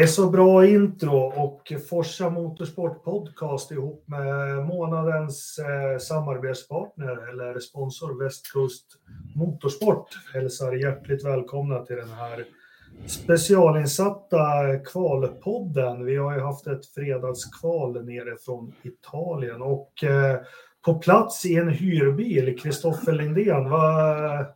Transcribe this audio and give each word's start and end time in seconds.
Det 0.00 0.04
är 0.04 0.08
så 0.08 0.30
bra 0.30 0.66
intro 0.66 1.16
och 1.16 1.72
Forsa 1.88 2.30
Motorsport 2.30 3.04
Podcast 3.04 3.70
ihop 3.70 4.04
med 4.08 4.66
månadens 4.66 5.58
eh, 5.58 5.98
samarbetspartner 5.98 7.28
eller 7.30 7.58
sponsor 7.58 8.24
Västkust 8.24 8.86
Motorsport 9.36 10.08
hälsar 10.34 10.72
hjärtligt 10.72 11.24
välkomna 11.24 11.84
till 11.84 11.96
den 11.96 12.08
här 12.08 12.44
specialinsatta 13.06 14.38
kvalpodden. 14.92 16.04
Vi 16.04 16.16
har 16.16 16.34
ju 16.34 16.40
haft 16.40 16.66
ett 16.66 16.86
fredagskval 16.86 18.04
nere 18.04 18.36
från 18.44 18.74
Italien 18.82 19.62
och 19.62 20.04
eh, 20.04 20.40
på 20.84 20.94
plats 20.94 21.46
i 21.46 21.56
en 21.56 21.68
hyrbil, 21.68 22.58
Kristoffer 22.58 23.12
Lindén, 23.12 23.70
vad, 23.70 24.46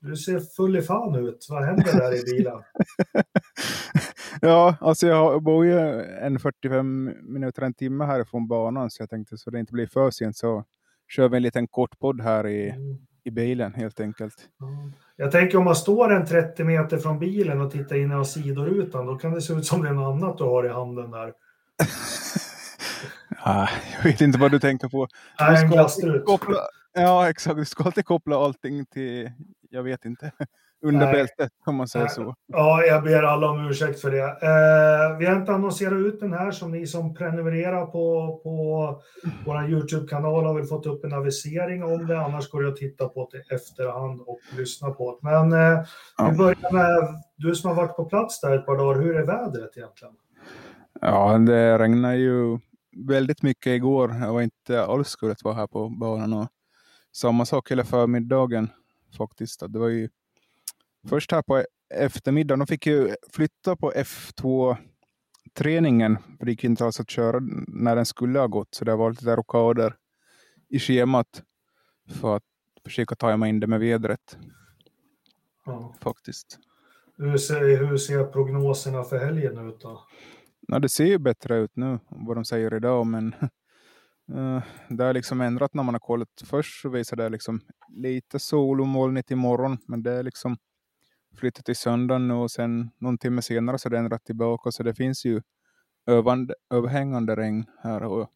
du 0.00 0.16
ser 0.16 0.40
full 0.56 0.76
i 0.76 0.82
fan 0.82 1.14
ut. 1.14 1.46
Vad 1.50 1.64
händer 1.64 1.92
där 1.92 2.14
i 2.14 2.36
bilen? 2.36 2.62
ja, 4.42 4.76
alltså 4.80 5.06
jag 5.06 5.42
bor 5.42 5.66
ju 5.66 5.78
en 6.02 6.38
45 6.38 7.12
minuter, 7.22 7.62
en 7.62 7.74
timme 7.74 8.04
härifrån 8.04 8.48
banan, 8.48 8.90
så 8.90 9.02
jag 9.02 9.10
tänkte 9.10 9.38
så 9.38 9.50
det 9.50 9.60
inte 9.60 9.72
blir 9.72 9.86
för 9.86 10.10
sent 10.10 10.36
så 10.36 10.64
kör 11.08 11.28
vi 11.28 11.36
en 11.36 11.42
liten 11.42 11.68
kort 11.68 11.98
podd 11.98 12.20
här 12.20 12.46
i, 12.46 12.70
mm. 12.70 12.98
i 13.24 13.30
bilen 13.30 13.74
helt 13.74 14.00
enkelt. 14.00 14.34
Mm. 14.60 14.92
Jag 15.16 15.32
tänker 15.32 15.58
om 15.58 15.64
man 15.64 15.76
står 15.76 16.12
en 16.12 16.26
30 16.26 16.64
meter 16.64 16.98
från 16.98 17.18
bilen 17.18 17.60
och 17.60 17.70
tittar 17.70 17.96
in 17.96 18.20
i 18.20 18.24
sidorutan, 18.24 19.06
då 19.06 19.16
kan 19.16 19.34
det 19.34 19.42
se 19.42 19.52
ut 19.52 19.66
som 19.66 19.82
det 19.82 19.88
är 19.88 19.92
något 19.92 20.22
annat 20.22 20.38
du 20.38 20.44
har 20.44 20.64
i 20.64 20.68
handen 20.68 21.10
där. 21.10 21.32
ja, 23.44 23.68
jag 23.96 24.04
vet 24.04 24.20
inte 24.20 24.38
vad 24.38 24.50
du 24.50 24.58
tänker 24.58 24.88
på. 24.88 25.08
Nej, 25.40 25.64
en 25.64 25.70
glassstrut. 25.70 26.24
Ja, 26.94 27.30
exakt. 27.30 27.56
Du 27.56 27.64
ska 27.64 27.84
alltid 27.84 28.04
koppla 28.04 28.36
allting 28.36 28.86
till, 28.86 29.30
jag 29.70 29.82
vet 29.82 30.04
inte, 30.04 30.32
under 30.82 31.06
Nej. 31.06 31.14
bältet 31.14 31.50
om 31.66 31.76
man 31.76 31.88
säger 31.88 32.06
så. 32.06 32.34
Ja, 32.46 32.82
jag 32.82 33.02
ber 33.02 33.22
alla 33.22 33.50
om 33.50 33.66
ursäkt 33.66 34.00
för 34.00 34.10
det. 34.10 34.24
Eh, 34.24 35.18
vi 35.18 35.26
har 35.26 35.36
inte 35.36 35.52
annonserat 35.52 35.92
ut 35.92 36.20
den 36.20 36.32
här 36.32 36.50
som 36.50 36.70
ni 36.70 36.86
som 36.86 37.14
prenumererar 37.14 37.86
på, 37.86 38.40
på 38.42 39.02
vår 39.46 39.70
Youtube-kanal 39.70 40.44
har 40.44 40.54
väl 40.54 40.66
fått 40.66 40.86
upp 40.86 41.04
en 41.04 41.12
avisering 41.12 41.84
om 41.84 42.06
det. 42.06 42.18
Annars 42.18 42.48
går 42.48 42.62
det 42.62 42.68
att 42.68 42.76
titta 42.76 43.08
på 43.08 43.28
det 43.32 43.38
i 43.38 43.54
efterhand 43.54 44.20
och 44.20 44.40
lyssna 44.56 44.90
på 44.90 45.18
det. 45.20 45.30
Men 45.30 45.52
eh, 45.52 45.84
ja. 46.18 46.28
vi 46.30 46.36
börjar 46.36 46.72
med, 46.72 47.22
du 47.36 47.54
som 47.54 47.68
har 47.68 47.76
varit 47.76 47.96
på 47.96 48.04
plats 48.04 48.40
där 48.40 48.58
ett 48.58 48.66
par 48.66 48.76
dagar, 48.76 49.00
hur 49.00 49.16
är 49.16 49.26
vädret 49.26 49.76
egentligen? 49.76 50.14
Ja, 51.00 51.38
det 51.38 51.78
regnar 51.78 52.14
ju 52.14 52.58
väldigt 52.96 53.42
mycket 53.42 53.66
igår. 53.66 54.14
Jag 54.20 54.32
var 54.32 54.42
inte 54.42 54.84
alls 54.84 55.08
skulle 55.08 55.34
vara 55.44 55.54
här 55.54 55.66
på 55.66 55.88
banan. 55.88 56.32
Och 56.32 56.48
samma 57.12 57.44
sak 57.44 57.70
hela 57.70 57.84
förmiddagen 57.84 58.68
faktiskt. 59.18 59.62
Det 59.68 59.78
var 59.78 59.88
ju 59.88 60.08
först 61.08 61.32
här 61.32 61.42
på 61.42 61.64
eftermiddagen, 61.94 62.58
de 62.58 62.66
fick 62.66 62.86
ju 62.86 63.14
flytta 63.32 63.76
på 63.76 63.92
F2-träningen, 63.92 66.18
för 66.38 66.46
det 66.46 66.50
gick 66.50 66.64
inte 66.64 66.84
alls 66.84 67.00
att 67.00 67.10
köra 67.10 67.40
när 67.66 67.96
den 67.96 68.06
skulle 68.06 68.38
ha 68.38 68.46
gått, 68.46 68.74
så 68.74 68.84
det 68.84 68.92
har 68.92 68.98
varit 68.98 69.22
lite 69.22 69.36
rockader 69.36 69.96
i 70.68 70.78
schemat 70.78 71.42
för 72.20 72.36
att 72.36 72.42
försöka 72.84 73.14
tajma 73.14 73.48
in 73.48 73.60
det 73.60 73.66
med 73.66 73.80
vädret. 73.80 74.38
Ja. 75.66 75.94
Faktiskt. 76.00 76.58
Hur 77.16 77.36
ser, 77.36 77.86
hur 77.86 77.96
ser 77.96 78.24
prognoserna 78.24 79.04
för 79.04 79.18
helgen 79.18 79.68
ut 79.68 79.80
då? 79.80 80.06
Ja, 80.68 80.78
det 80.78 80.88
ser 80.88 81.06
ju 81.06 81.18
bättre 81.18 81.58
ut 81.58 81.76
nu, 81.76 81.98
vad 82.08 82.36
de 82.36 82.44
säger 82.44 82.74
idag, 82.74 83.06
men 83.06 83.34
Uh, 84.30 84.62
det 84.88 85.04
har 85.04 85.12
liksom 85.12 85.40
ändrat 85.40 85.74
när 85.74 85.82
man 85.82 85.94
har 85.94 86.00
kollat. 86.00 86.28
Först 86.44 86.82
så 86.82 86.88
visade 86.88 87.22
det 87.22 87.28
liksom 87.28 87.60
lite 87.88 88.38
sol 88.38 88.80
och 88.80 88.86
molnigt 88.86 89.30
imorgon, 89.30 89.78
men 89.86 90.02
det 90.02 90.12
är 90.12 90.22
liksom 90.22 90.56
flyttat 91.36 91.64
till 91.64 91.76
söndagen 91.76 92.28
nu 92.28 92.34
och 92.34 92.50
sen 92.50 92.90
någon 92.98 93.18
timme 93.18 93.42
senare 93.42 93.78
så 93.78 93.88
är 93.88 93.90
det 93.90 93.98
ändrat 93.98 94.24
tillbaka. 94.24 94.72
Så 94.72 94.82
det 94.82 94.94
finns 94.94 95.24
ju 95.24 95.42
övande, 96.06 96.54
överhängande 96.70 97.36
regn 97.36 97.64
här. 97.82 98.02
Och 98.02 98.30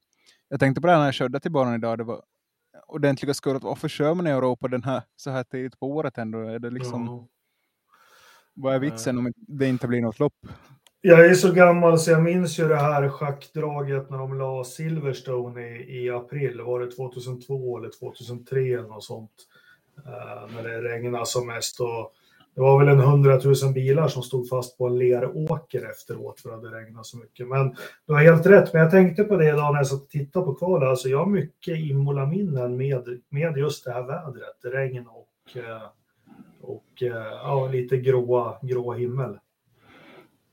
jag 0.49 0.61
tänkte 0.61 0.81
på 0.81 0.87
det 0.87 0.97
när 0.97 1.05
jag 1.05 1.15
körde 1.15 1.41
till 1.41 1.53
banan 1.53 1.75
idag. 1.75 1.99
Det 1.99 2.05
var 2.05 2.23
ordentliga 2.87 3.35
skurrat. 3.35 3.63
Varför 3.63 3.89
kör 3.89 4.15
man 4.15 4.27
i 4.27 4.31
Europa 4.31 4.69
den 4.69 4.83
här, 4.83 5.03
så 5.17 5.31
här 5.31 5.45
tidigt 5.45 5.81
på 5.81 5.87
året 5.87 6.19
ändå? 6.19 6.39
Är 6.39 6.59
det 6.59 6.71
liksom, 6.71 7.09
mm. 7.09 7.25
Vad 8.55 8.75
är 8.75 8.79
vitsen 8.79 9.19
om 9.19 9.33
det 9.37 9.69
inte 9.69 9.89
blir 9.89 10.01
något 10.01 10.19
lopp? 10.19 10.47
Jag 11.01 11.27
är 11.27 11.35
så 11.35 11.53
gammal 11.53 11.99
så 11.99 12.11
jag 12.11 12.23
minns 12.23 12.59
ju 12.59 12.69
det 12.69 12.77
här 12.77 13.09
schackdraget 13.09 14.11
när 14.11 14.19
de 14.19 14.39
la 14.39 14.65
Silverstone 14.65 15.61
i, 15.61 16.05
i 16.05 16.11
april. 16.11 16.61
Var 16.61 16.81
det 16.81 16.91
2002 16.91 17.79
eller 17.79 17.91
2003 17.99 18.61
eller 18.61 18.89
något 18.89 19.05
sånt? 19.05 19.31
Uh, 19.99 20.55
när 20.55 20.63
det 20.63 20.83
regnade 20.83 21.27
som 21.27 21.47
mest. 21.47 21.81
Och 21.81 22.13
det 22.57 22.63
var 22.63 22.79
väl 22.79 22.89
en 22.89 23.01
hundratusen 23.01 23.73
bilar 23.73 24.09
som 24.09 24.23
stod 24.23 24.49
fast 24.49 24.79
på 24.79 24.87
en 24.87 24.99
leråker 24.99 25.91
efteråt 25.91 26.41
för 26.41 26.55
att 26.55 26.63
det 26.63 26.69
regnade 26.69 27.05
så 27.05 27.19
mycket. 27.19 27.49
Men 27.49 27.77
du 28.07 28.13
har 28.13 28.21
helt 28.21 28.47
rätt. 28.47 28.73
Men 28.73 28.83
jag 28.83 28.91
tänkte 28.91 29.25
på 29.25 29.37
det 29.37 29.49
idag 29.49 29.73
när 29.73 29.81
jag 29.81 29.87
satt 29.87 30.03
och 30.03 30.09
tittade 30.09 30.47
på 30.47 30.55
kvalet. 30.55 30.89
Alltså 30.89 31.09
jag 31.09 31.19
har 31.19 31.27
mycket 31.27 31.79
Imola-minnen 31.79 32.77
med, 32.77 33.21
med 33.29 33.57
just 33.57 33.85
det 33.85 33.93
här 33.93 34.03
vädret. 34.03 34.75
Regn 34.75 35.07
och, 35.07 35.57
eh, 35.57 35.83
och 36.61 37.03
eh, 37.03 37.33
ja, 37.43 37.69
lite 37.73 37.97
grå, 37.97 38.59
grå 38.63 38.93
himmel. 38.93 39.39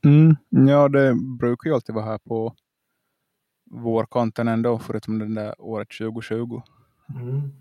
Mm, 0.04 0.36
ja, 0.68 0.88
det 0.88 1.14
brukar 1.38 1.70
ju 1.70 1.74
alltid 1.74 1.94
vara 1.94 2.04
här 2.04 2.18
på 2.18 2.54
vårkanten 3.70 4.48
ändå, 4.48 4.78
förutom 4.78 5.18
det 5.18 5.34
där 5.34 5.54
året 5.58 5.88
2020. 5.98 6.62
Mm. 7.20 7.52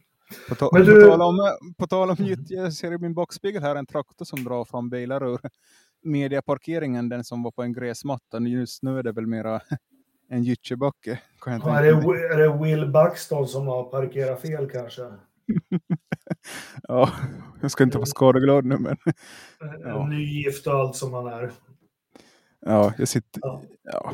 På, 0.49 0.55
ta 0.55 0.69
du... 0.71 1.01
på, 1.01 1.09
tal 1.09 1.21
om, 1.21 1.57
på 1.77 1.87
tal 1.87 2.09
om 2.09 2.15
mm. 2.19 2.45
jag 2.47 2.73
ser 2.73 2.91
i 2.91 2.97
min 2.97 3.13
backspegel 3.13 3.61
här 3.61 3.75
en 3.75 3.85
traktor 3.85 4.25
som 4.25 4.43
drar 4.43 4.65
fram 4.65 4.89
bilar 4.89 5.27
ur 5.33 5.39
mediaparkeringen, 6.03 7.09
den 7.09 7.23
som 7.23 7.43
var 7.43 7.51
på 7.51 7.63
en 7.63 7.73
gräsmatta. 7.73 8.39
Just 8.39 8.83
nu 8.83 8.99
är 8.99 9.03
det 9.03 9.11
väl 9.11 9.27
mera 9.27 9.61
en 10.29 10.43
gyttjebacke. 10.43 11.19
Ja, 11.45 11.79
är, 11.79 11.83
det, 11.83 11.89
är 12.33 12.37
det 12.37 12.63
Will 12.63 12.91
Buxton 12.91 13.47
som 13.47 13.67
har 13.67 13.83
parkerat 13.83 14.41
fel 14.41 14.69
kanske? 14.69 15.01
ja, 16.87 17.11
jag 17.61 17.71
ska 17.71 17.83
inte 17.83 17.97
vara 17.97 18.05
skadeglad 18.05 18.65
nu 18.65 18.77
men... 18.77 18.97
Ja. 19.79 20.07
Nygift 20.07 20.67
och 20.67 20.73
allt 20.73 20.95
som 20.95 21.13
han 21.13 21.27
är. 21.27 21.51
Ja, 22.59 22.93
jag 22.97 23.07
sitter... 23.07 23.41
Ja. 23.43 23.63
ja. 23.83 24.13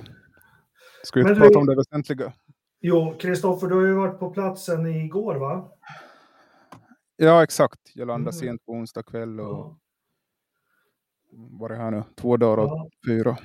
Ska 1.03 1.19
vi 1.19 1.25
prata 1.25 1.49
du... 1.49 1.55
om 1.55 1.65
det 1.65 1.75
väsentliga? 1.75 2.33
Jo, 2.81 3.15
Kristoffer, 3.19 3.67
du 3.67 3.75
har 3.75 3.85
ju 3.85 3.93
varit 3.93 4.19
på 4.19 4.29
platsen 4.29 4.87
igår, 4.87 5.35
va? 5.35 5.71
Ja, 7.17 7.43
exakt. 7.43 7.79
Jag 7.93 8.07
landade 8.07 8.35
mm. 8.35 8.39
sent 8.39 8.65
på 8.65 8.71
onsdag 8.71 9.03
kväll 9.03 9.39
och 9.39 9.47
ja. 9.47 9.77
var 11.31 11.69
det 11.69 11.75
här 11.75 11.91
nu, 11.91 12.03
två 12.15 12.37
dagar 12.37 12.57
och 12.57 12.69
ja. 12.69 12.89
fyra. 13.07 13.37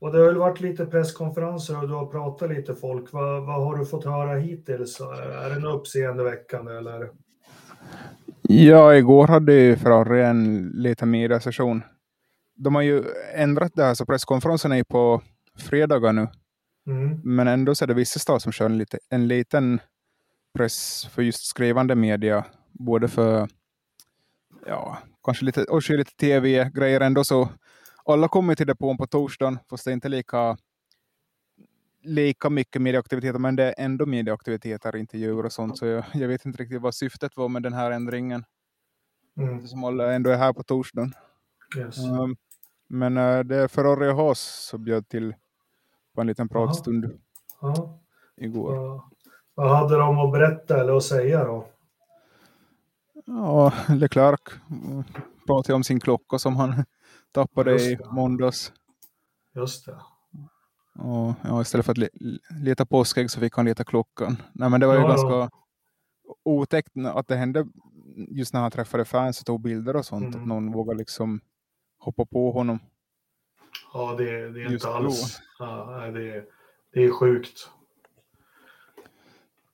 Och 0.00 0.12
det 0.12 0.18
har 0.18 0.26
väl 0.26 0.36
varit 0.36 0.60
lite 0.60 0.86
presskonferenser 0.86 1.82
och 1.82 1.88
du 1.88 1.94
har 1.94 2.06
pratat 2.06 2.50
lite 2.50 2.74
folk. 2.74 3.12
Vad, 3.12 3.46
vad 3.46 3.64
har 3.64 3.76
du 3.76 3.86
fått 3.86 4.04
höra 4.04 4.38
hittills? 4.38 5.00
Är 5.00 5.50
det 5.50 5.58
något 5.58 5.80
uppseendeväckande 5.80 6.72
eller? 6.72 7.10
Ja, 8.42 8.94
igår 8.94 9.26
hade 9.26 9.76
Ferrari 9.76 10.22
en 10.22 10.68
liten 10.68 11.10
mediasession 11.10 11.82
de 12.54 12.74
har 12.74 12.82
ju 12.82 13.04
ändrat 13.34 13.72
det 13.74 13.84
här, 13.84 13.94
så 13.94 14.06
presskonferensen 14.06 14.72
är 14.72 14.84
på 14.84 15.22
fredagar 15.58 16.12
nu. 16.12 16.28
Mm. 16.86 17.20
Men 17.24 17.48
ändå 17.48 17.74
så 17.74 17.84
är 17.84 17.86
det 17.86 17.94
vissa 17.94 18.18
stater 18.18 18.38
som 18.38 18.52
kör 18.52 18.66
en, 18.66 18.78
lite, 18.78 18.98
en 19.08 19.28
liten 19.28 19.80
press 20.54 21.06
för 21.10 21.22
just 21.22 21.46
skrivande 21.46 21.94
media, 21.94 22.44
både 22.72 23.08
för 23.08 23.48
ja, 24.66 24.98
kanske 25.24 25.44
lite, 25.44 25.64
och 25.64 25.90
lite 25.90 26.16
tv-grejer 26.16 27.00
ändå. 27.00 27.24
Så 27.24 27.48
alla 28.04 28.28
kommer 28.28 28.54
till 28.54 28.66
depån 28.66 28.96
på 28.96 29.06
torsdagen, 29.06 29.58
fast 29.70 29.84
det 29.84 29.90
är 29.90 29.92
inte 29.92 30.08
lika, 30.08 30.56
lika 32.02 32.50
mycket 32.50 32.82
medieaktiviteter, 32.82 33.38
men 33.38 33.56
det 33.56 33.64
är 33.64 33.74
ändå 33.78 34.06
medieaktiviteter, 34.06 34.96
intervjuer 34.96 35.46
och 35.46 35.52
sånt. 35.52 35.78
Så 35.78 35.86
jag, 35.86 36.04
jag 36.12 36.28
vet 36.28 36.44
inte 36.46 36.62
riktigt 36.62 36.82
vad 36.82 36.94
syftet 36.94 37.36
var 37.36 37.48
med 37.48 37.62
den 37.62 37.72
här 37.72 37.90
ändringen. 37.90 38.44
Mm. 39.36 39.66
Som 39.66 39.84
alla 39.84 40.12
ändå 40.12 40.30
är 40.30 40.36
här 40.36 40.52
på 40.52 40.62
torsdagen. 40.62 41.12
Yes. 41.76 41.98
Um, 41.98 42.36
men 42.88 43.16
uh, 43.16 43.40
det 43.40 43.56
är 43.56 43.68
Ferrari 43.68 44.08
och 44.08 44.16
Haas 44.16 44.40
som 44.40 44.84
bjöd 44.84 45.08
till 45.08 45.34
på 46.14 46.20
en 46.20 46.26
liten 46.26 46.48
pratstund 46.48 47.18
Aha. 47.60 47.98
igår. 48.36 48.74
Ja. 48.74 49.10
Vad 49.54 49.76
hade 49.76 49.96
de 49.96 50.18
att 50.18 50.32
berätta 50.32 50.80
eller 50.80 50.96
att 50.96 51.02
säga 51.02 51.44
då? 51.44 51.66
Ja, 53.26 53.72
Leclerc 53.88 54.40
pratade 55.46 55.74
om 55.74 55.84
sin 55.84 56.00
klocka 56.00 56.38
som 56.38 56.56
han 56.56 56.84
tappade 57.32 57.82
i 57.82 57.98
måndags. 58.10 58.72
Just 59.54 59.86
det. 59.86 59.96
Och, 60.98 61.34
ja, 61.42 61.60
istället 61.62 61.86
för 61.86 61.92
att 61.92 62.10
leta 62.50 62.86
påskägg 62.86 63.30
så 63.30 63.40
fick 63.40 63.54
han 63.54 63.64
leta 63.64 63.84
klockan. 63.84 64.36
Nej, 64.52 64.70
men 64.70 64.80
det 64.80 64.86
var 64.86 64.94
ju 64.94 65.00
ja, 65.00 65.08
ganska 65.08 65.28
ja. 65.28 65.50
otäckt 66.44 66.92
att 67.14 67.28
det 67.28 67.36
hände 67.36 67.66
just 68.16 68.54
när 68.54 68.60
han 68.60 68.70
träffade 68.70 69.04
fans 69.04 69.40
och 69.40 69.46
tog 69.46 69.60
bilder 69.60 69.96
och 69.96 70.04
sånt. 70.04 70.34
Mm. 70.34 70.40
Att 70.40 70.48
någon 70.48 70.72
vågade 70.72 70.98
liksom 70.98 71.40
hoppa 71.98 72.26
på 72.26 72.52
honom. 72.52 72.78
Ja, 73.92 74.14
det, 74.18 74.50
det 74.50 74.62
är 74.62 74.72
inte 74.72 74.88
alls... 74.88 75.40
Ja, 75.58 76.10
det, 76.14 76.36
är, 76.36 76.44
det 76.92 77.04
är 77.04 77.10
sjukt. 77.10 77.70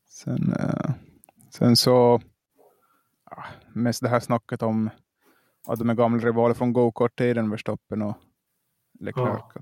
Sen, 0.08 0.52
eh, 0.52 0.90
sen 1.50 1.76
så... 1.76 2.20
Ja, 3.30 3.44
mest 3.72 4.02
det 4.02 4.08
här 4.08 4.20
snacket 4.20 4.62
om 4.62 4.90
att 5.68 5.78
de 5.78 5.90
är 5.90 5.94
gamla 5.94 6.26
rivaler 6.26 6.54
från 6.54 6.72
go-kart-tiden, 6.72 7.50
Verstappen 7.50 8.02
och 8.02 8.16
Leclerc. 9.00 9.42
Ja. 9.54 9.60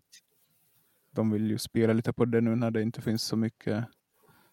De 1.11 1.31
vill 1.31 1.51
ju 1.51 1.59
spela 1.59 1.93
lite 1.93 2.13
på 2.13 2.25
det 2.25 2.41
nu 2.41 2.57
när 2.57 2.71
det 2.71 2.83
inte 2.83 3.03
finns 3.03 3.23
så 3.23 3.37
mycket. 3.37 3.85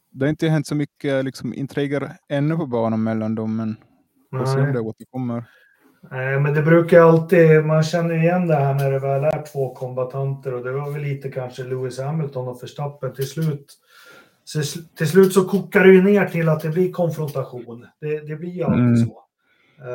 Det 0.10 0.26
har 0.26 0.30
inte 0.30 0.48
hänt 0.48 0.68
så 0.68 0.76
mycket 0.76 1.26
liksom, 1.26 1.54
intriger 1.54 2.18
ännu 2.30 2.58
på 2.58 2.66
banan 2.66 3.04
mellan 3.04 3.36
dem, 3.36 3.56
men 3.56 3.76
vi 4.32 4.38
får 4.38 4.46
se 4.46 4.60
om 4.60 4.74
det 4.74 4.80
återkommer. 4.80 5.46
Nej, 6.12 6.40
men 6.40 6.54
det 6.54 6.62
brukar 6.62 7.02
alltid, 7.02 7.66
man 7.66 7.84
känner 7.84 8.16
igen 8.16 8.48
det 8.48 8.56
här 8.56 8.74
när 8.74 8.92
det 8.92 9.00
väl 9.00 9.24
är 9.24 9.44
två 9.54 9.74
kombatanter 9.76 10.54
och 10.54 10.64
det 10.64 10.72
var 10.72 10.92
väl 10.92 11.02
lite 11.02 11.32
kanske 11.32 11.64
Lewis 11.64 12.00
Hamilton 12.00 12.48
och 12.48 12.64
Verstappen 12.64 13.14
till 13.14 13.28
slut. 13.28 13.66
Så 14.44 14.62
till 14.98 15.08
slut 15.08 15.34
så 15.34 15.44
kokar 15.44 15.84
det 15.84 15.94
ju 15.94 16.02
ner 16.02 16.26
till 16.26 16.50
att 16.50 16.62
det 16.62 16.70
blir 16.70 16.92
konfrontation. 16.92 17.86
Det, 18.02 18.20
det 18.20 18.36
blir 18.36 18.50
ju 18.50 18.64
alltid 18.64 18.84
mm. 18.84 18.98
så. 18.98 19.24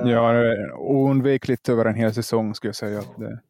Ja, 0.04 0.32
det 0.32 0.52
är 0.52 0.72
oundvikligt 0.72 1.68
över 1.68 1.84
en 1.84 1.94
hel 1.94 2.14
säsong 2.14 2.54
skulle 2.54 2.68
jag 2.68 2.76
säga. 2.76 3.00
Det... 3.16 3.40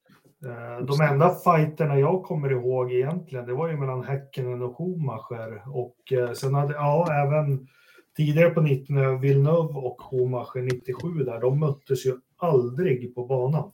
Eh, 0.44 0.86
de 0.86 1.00
enda 1.00 1.34
fighterna 1.34 1.98
jag 1.98 2.22
kommer 2.22 2.50
ihåg 2.50 2.92
egentligen, 2.92 3.46
det 3.46 3.54
var 3.54 3.68
ju 3.68 3.76
mellan 3.76 4.04
Häkkinen 4.04 4.62
och 4.62 4.76
Schumacher. 4.76 5.62
Och 5.66 6.12
eh, 6.12 6.32
sen 6.32 6.54
hade, 6.54 6.74
ja, 6.74 7.06
även 7.12 7.68
tidigare 8.16 8.50
på 8.50 8.60
90 8.60 9.18
Villeneuve 9.18 9.74
och 9.74 10.00
Schumacher 10.00 10.62
97 10.62 11.08
där, 11.08 11.40
de 11.40 11.60
möttes 11.60 12.06
ju 12.06 12.14
aldrig 12.38 13.14
på 13.14 13.26
banan. 13.26 13.70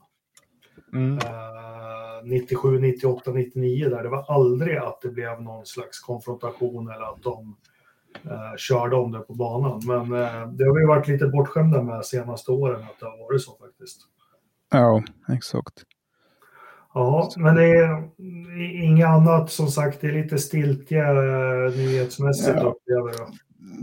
Mm. 0.92 1.12
Uh, 1.14 2.24
97, 2.24 2.78
98, 2.78 3.32
99 3.32 3.88
där, 3.88 4.02
det 4.02 4.08
var 4.08 4.24
aldrig 4.28 4.76
att 4.76 5.00
det 5.02 5.08
blev 5.08 5.42
någon 5.42 5.66
slags 5.66 6.00
konfrontation 6.00 6.90
eller 6.90 7.04
att 7.04 7.22
de 7.22 7.56
uh, 8.26 8.56
körde 8.56 8.96
om 8.96 9.12
det 9.12 9.18
på 9.18 9.34
banan. 9.34 9.80
Men 9.86 10.00
uh, 10.12 10.52
det 10.52 10.64
har 10.64 10.80
vi 10.80 10.86
varit 10.86 11.08
lite 11.08 11.26
bortskämda 11.26 11.82
med 11.82 11.94
de 11.94 12.02
senaste 12.02 12.52
åren 12.52 12.82
att 12.82 13.00
det 13.00 13.06
har 13.06 13.18
varit 13.18 13.42
så 13.42 13.56
faktiskt. 13.60 14.00
Ja, 14.72 15.02
exakt. 15.32 15.82
Ja, 16.94 17.32
men 17.36 17.54
det 17.54 17.64
är 17.64 18.10
inget 18.84 19.06
annat 19.06 19.50
som 19.50 19.68
sagt. 19.68 20.00
Det 20.00 20.06
är 20.06 20.22
lite 20.22 20.38
stiltje 20.38 21.12
uh, 21.12 21.76
nyhetsmässigt 21.76 22.58
ja. 22.60 22.62
upplever 22.62 23.12
jag. 23.18 23.28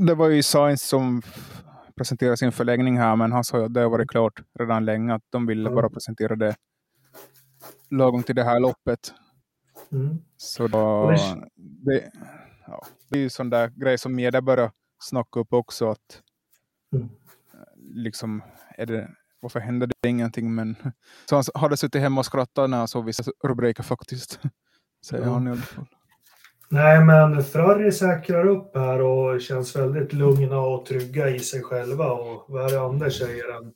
Det 0.07 0.15
var 0.15 0.27
ju 0.27 0.43
Sainz 0.43 0.81
som 0.81 1.21
presentera 2.01 2.37
sin 2.37 2.51
förlängning 2.51 2.97
här, 2.97 3.15
men 3.15 3.31
han 3.31 3.43
sa 3.43 3.65
att 3.65 3.73
det 3.73 3.79
har 3.79 3.89
varit 3.89 4.09
klart 4.09 4.41
redan 4.59 4.85
länge 4.85 5.13
att 5.13 5.23
de 5.29 5.45
ville 5.45 5.69
bara 5.69 5.89
presentera 5.89 6.35
det 6.35 6.55
lagom 7.89 8.23
till 8.23 8.35
det 8.35 8.43
här 8.43 8.59
loppet. 8.59 9.13
Mm. 9.91 10.17
Så 10.37 10.67
då, 10.67 11.15
det, 11.55 12.11
ja, 12.67 12.85
det 13.09 13.17
är 13.17 13.21
ju 13.21 13.29
sån 13.29 13.49
där 13.49 13.67
grej 13.67 13.97
som 13.97 14.15
media 14.15 14.41
börjar 14.41 14.71
snacka 14.99 15.39
upp 15.39 15.53
också 15.53 15.89
att 15.89 16.21
mm. 16.93 17.09
liksom, 17.77 18.43
är 18.77 18.85
det, 18.85 19.09
varför 19.39 19.59
händer 19.59 19.87
det 19.87 20.09
ingenting? 20.09 20.55
Men, 20.55 20.75
så 21.29 21.35
han 21.35 21.43
hade 21.55 21.77
suttit 21.77 22.01
hemma 22.01 22.21
och 22.21 22.25
skrattat 22.25 22.69
när 22.69 22.77
han 22.77 22.87
såg 22.87 23.05
vissa 23.05 23.23
rubriker 23.43 23.83
faktiskt. 23.83 24.39
Säger 25.05 25.25
ja. 25.25 25.33
han 25.33 25.47
i 25.47 25.51
alla 25.51 25.61
fall. 25.61 25.87
Nej, 26.73 27.05
men 27.05 27.43
Ferrari 27.43 27.91
säkrar 27.91 28.47
upp 28.47 28.75
här 28.75 29.01
och 29.01 29.41
känns 29.41 29.75
väldigt 29.75 30.13
lugna 30.13 30.59
och 30.59 30.85
trygga 30.85 31.29
i 31.29 31.39
sig 31.39 31.61
själva. 31.63 32.11
Och 32.11 32.45
vad 32.47 32.65
är 32.65 32.71
det 32.71 32.81
Anders 32.81 33.19
säger? 33.19 33.57
En 33.57 33.73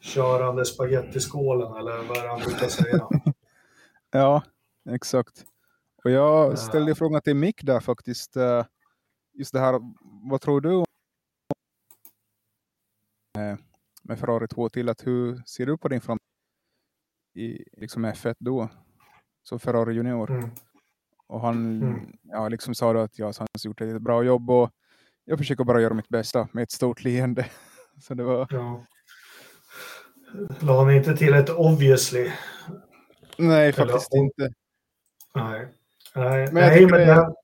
körande 0.00 0.64
spagettiskålen 0.64 1.76
eller 1.76 2.08
vad 2.08 2.16
är 2.16 2.22
det 2.22 2.28
han 2.28 2.40
brukar 2.40 2.68
säga? 2.68 3.08
ja, 4.10 4.42
exakt. 4.90 5.44
Och 6.04 6.10
jag 6.10 6.58
ställde 6.58 6.94
frågan 6.94 7.20
till 7.20 7.36
Mick 7.36 7.62
där 7.62 7.80
faktiskt. 7.80 8.36
Eh, 8.36 8.64
just 9.32 9.52
det 9.52 9.60
här, 9.60 9.80
vad 10.30 10.40
tror 10.40 10.60
du 10.60 10.84
med 14.02 14.18
Ferrari 14.18 14.48
2 14.48 14.68
till 14.68 14.88
att 14.88 15.06
hur 15.06 15.42
ser 15.46 15.66
du 15.66 15.78
på 15.78 15.88
din 15.88 16.00
framtid 16.00 16.26
i 17.34 17.64
liksom 17.72 18.06
F1 18.06 18.34
då? 18.38 18.68
Som 19.42 19.58
Ferrari 19.60 19.94
junior? 19.94 20.30
Mm. 20.30 20.50
Och 21.28 21.40
han 21.40 21.82
mm. 21.82 22.12
ja, 22.22 22.48
liksom 22.48 22.74
sa 22.74 22.92
då 22.92 23.00
att 23.00 23.18
jag 23.18 23.26
har 23.26 23.46
gjort 23.64 23.80
ett 23.80 24.02
bra 24.02 24.22
jobb 24.22 24.50
och 24.50 24.70
jag 25.24 25.38
försöker 25.38 25.64
bara 25.64 25.80
göra 25.80 25.94
mitt 25.94 26.08
bästa 26.08 26.48
med 26.52 26.62
ett 26.62 26.70
stort 26.70 27.04
leende. 27.04 27.46
Så 28.00 28.14
det 28.14 28.24
var... 28.24 28.46
Ja. 28.50 28.84
La 30.60 30.84
han 30.84 30.94
inte 30.94 31.16
till 31.16 31.34
ett 31.34 31.50
obviously? 31.50 32.30
Nej, 33.38 33.72
faktiskt 33.72 34.12
Eller, 34.12 34.22
inte. 34.22 34.52
Nej. 35.34 35.68
Nej, 36.14 36.52
men, 36.52 36.62
jag 36.62 36.72
Nej, 36.72 36.86
men 36.86 37.00
det... 37.00 37.34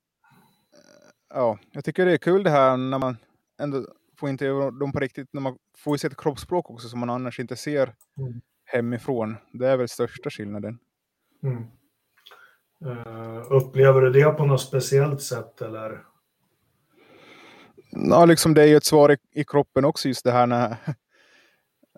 Ja, 1.34 1.58
jag 1.72 1.84
tycker 1.84 2.06
det 2.06 2.12
är 2.12 2.18
kul 2.18 2.42
det 2.42 2.50
här 2.50 2.76
när 2.76 2.98
man 2.98 3.16
ändå 3.60 3.86
får 4.20 4.28
inte 4.28 4.46
dem 4.80 4.92
på 4.92 5.00
riktigt, 5.00 5.28
när 5.32 5.40
man 5.40 5.56
får 5.78 5.96
se 5.96 6.06
ett 6.06 6.16
kroppsspråk 6.16 6.70
också 6.70 6.88
som 6.88 7.00
man 7.00 7.10
annars 7.10 7.40
inte 7.40 7.56
ser 7.56 7.94
mm. 8.18 8.40
hemifrån. 8.64 9.36
Det 9.52 9.68
är 9.68 9.76
väl 9.76 9.88
största 9.88 10.30
skillnaden. 10.30 10.78
Mm. 11.42 11.64
Uh, 12.84 13.52
upplever 13.52 14.00
du 14.00 14.10
det 14.10 14.30
på 14.30 14.46
något 14.46 14.60
speciellt 14.60 15.22
sätt 15.22 15.62
eller? 15.62 16.04
Ja, 17.90 18.24
liksom 18.24 18.54
det 18.54 18.62
är 18.62 18.66
ju 18.66 18.76
ett 18.76 18.84
svar 18.84 19.12
i, 19.12 19.16
i 19.40 19.44
kroppen 19.44 19.84
också 19.84 20.08
just 20.08 20.24
det 20.24 20.32
här 20.32 20.46
när 20.46 20.76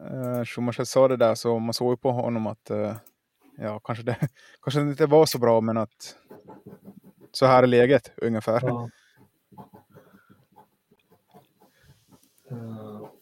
uh, 0.01 0.45
Schumacher 0.45 0.85
sa 0.85 1.09
det 1.09 1.17
där 1.17 1.35
så 1.35 1.59
man 1.59 1.75
såg 1.75 1.93
ju 1.93 1.97
på 1.97 2.13
honom 2.13 2.47
att 2.47 2.71
uh, 2.71 2.93
ja, 3.59 3.79
kanske 3.79 4.05
det 4.05 4.17
kanske 4.63 4.81
det 4.81 4.91
inte 4.91 5.07
var 5.07 5.27
så 5.27 5.39
bra 5.39 5.61
men 5.61 5.77
att 5.77 6.17
så 7.33 7.47
här 7.47 7.63
är 7.63 7.67
läget 7.67 8.13
ungefär. 8.17 8.61
Ja. 8.63 8.91
Uh, 12.53 13.09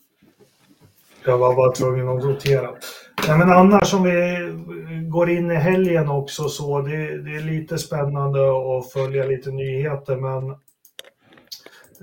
jag 1.24 1.38
var 1.38 1.54
bara 1.54 1.72
tvungen 1.72 2.08
att 2.08 2.24
notera. 2.24 2.70
Ja, 3.28 3.36
men 3.36 3.50
annars 3.50 3.94
om 3.94 4.02
vi 4.02 4.38
går 5.08 5.30
in 5.30 5.50
i 5.50 5.54
helgen 5.54 6.08
också 6.08 6.48
så 6.48 6.80
det, 6.80 7.22
det 7.22 7.36
är 7.36 7.40
lite 7.40 7.78
spännande 7.78 8.40
att 8.40 8.92
följa 8.92 9.24
lite 9.24 9.50
nyheter 9.50 10.16
men 10.16 10.50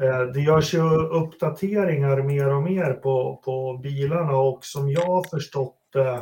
eh, 0.07 0.21
det 0.33 0.41
görs 0.41 0.73
ju 0.73 0.81
uppdateringar 0.97 2.21
mer 2.21 2.55
och 2.55 2.63
mer 2.63 2.93
på, 2.93 3.41
på 3.45 3.79
bilarna 3.83 4.37
och 4.37 4.65
som 4.65 4.91
jag 4.91 5.05
har 5.05 5.29
förstått 5.29 5.77
det 5.93 6.13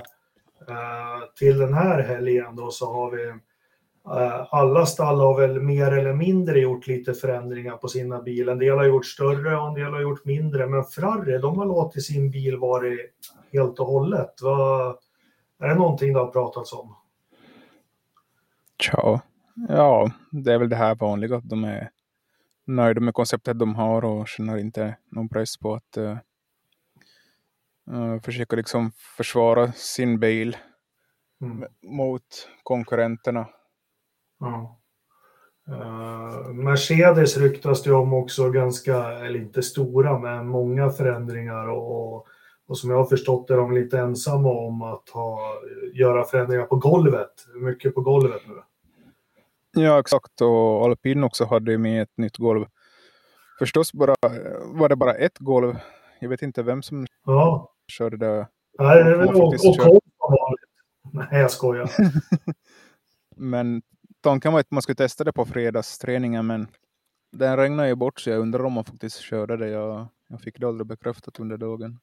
eh, 0.67 1.19
till 1.39 1.57
den 1.57 1.73
här 1.73 2.03
helgen 2.03 2.55
då 2.55 2.71
så 2.71 2.93
har 2.93 3.11
vi 3.11 3.33
alla 4.49 4.85
stall 4.85 5.19
har 5.19 5.39
väl 5.39 5.61
mer 5.61 5.91
eller 5.91 6.13
mindre 6.13 6.59
gjort 6.59 6.87
lite 6.87 7.13
förändringar 7.13 7.77
på 7.77 7.87
sina 7.87 8.21
bilar. 8.21 8.53
En 8.53 8.59
del 8.59 8.77
har 8.77 8.85
gjort 8.85 9.05
större 9.05 9.57
och 9.57 9.67
en 9.67 9.73
del 9.73 9.93
har 9.93 10.01
gjort 10.01 10.25
mindre. 10.25 10.67
Men 10.67 10.83
Ferrari, 10.83 11.37
de 11.37 11.57
har 11.57 11.65
låtit 11.65 12.03
sin 12.03 12.31
bil 12.31 12.57
vara 12.57 12.85
helt 13.53 13.79
och 13.79 13.85
hållet. 13.85 14.33
Vad, 14.41 14.97
är 15.59 15.67
det 15.67 15.75
någonting 15.75 16.13
det 16.13 16.19
har 16.19 16.27
pratats 16.27 16.73
om? 16.73 16.95
Tja, 18.79 19.21
ja, 19.67 20.11
det 20.31 20.53
är 20.53 20.57
väl 20.57 20.69
det 20.69 20.75
här 20.75 20.95
vanliga 20.95 21.35
att 21.35 21.49
de 21.49 21.63
är 21.63 21.89
nöjda 22.65 23.01
med 23.01 23.13
konceptet 23.13 23.59
de 23.59 23.75
har 23.75 24.05
och 24.05 24.27
känner 24.27 24.57
inte 24.57 24.97
någon 25.09 25.29
press 25.29 25.57
på 25.57 25.73
att 25.73 25.97
uh, 25.97 26.17
uh, 27.91 28.21
försöka 28.21 28.55
liksom 28.55 28.91
försvara 29.17 29.71
sin 29.71 30.19
bil 30.19 30.57
mm. 31.41 31.69
mot 31.83 32.49
konkurrenterna. 32.63 33.47
Ja. 34.39 34.75
Uh, 35.69 36.53
Mercedes 36.53 37.37
ryktas 37.37 37.83
det 37.83 37.93
om 37.93 38.13
också 38.13 38.49
ganska, 38.49 39.03
eller 39.03 39.39
inte 39.39 39.63
stora, 39.63 40.19
men 40.19 40.47
många 40.47 40.89
förändringar 40.89 41.67
och 41.67 42.27
och 42.69 42.77
som 42.77 42.89
jag 42.89 42.97
har 42.97 43.05
förstått 43.05 43.49
är 43.49 43.57
de 43.57 43.71
lite 43.71 43.99
ensamma 43.99 44.49
om 44.49 44.81
att 44.81 45.09
ha, 45.09 45.39
göra 45.93 46.23
förändringar 46.23 46.65
på 46.65 46.75
golvet. 46.75 47.31
Mycket 47.55 47.95
på 47.95 48.01
golvet 48.01 48.41
nu. 48.47 48.53
Ja, 49.83 49.99
exakt. 49.99 50.41
Och 50.41 50.85
Alpin 50.85 51.23
också 51.23 51.45
hade 51.45 51.77
med 51.77 52.01
ett 52.01 52.17
nytt 52.17 52.37
golv. 52.37 52.65
Förstås 53.59 53.93
bara, 53.93 54.15
var 54.65 54.89
det 54.89 54.95
bara 54.95 55.13
ett 55.13 55.37
golv. 55.37 55.75
Jag 56.19 56.29
vet 56.29 56.41
inte 56.41 56.63
vem 56.63 56.81
som 56.81 57.07
ja. 57.25 57.71
körde 57.87 58.17
det. 58.17 58.47
Nej, 58.79 59.03
det 59.03 59.09
är 59.09 59.17
väl 59.17 59.35
och, 59.35 59.53
och 59.53 60.01
Nej, 61.13 61.27
jag 61.41 61.51
skojar. 61.51 61.89
men 63.35 63.81
tanken 64.21 64.53
var 64.53 64.59
att 64.59 64.71
man 64.71 64.81
skulle 64.81 64.95
testa 64.95 65.23
det 65.23 65.33
på 65.33 65.45
fredagsträningen, 65.45 66.47
men 66.47 66.67
den 67.31 67.57
regnade 67.57 67.89
ju 67.89 67.95
bort 67.95 68.19
så 68.19 68.29
jag 68.29 68.39
undrar 68.39 68.63
om 68.63 68.73
man 68.73 68.85
faktiskt 68.85 69.19
körde 69.19 69.57
det. 69.57 69.69
Jag, 69.69 70.07
jag 70.29 70.41
fick 70.41 70.59
det 70.59 70.67
aldrig 70.67 70.87
bekräftat 70.87 71.39
under 71.39 71.57
dagen. 71.57 71.99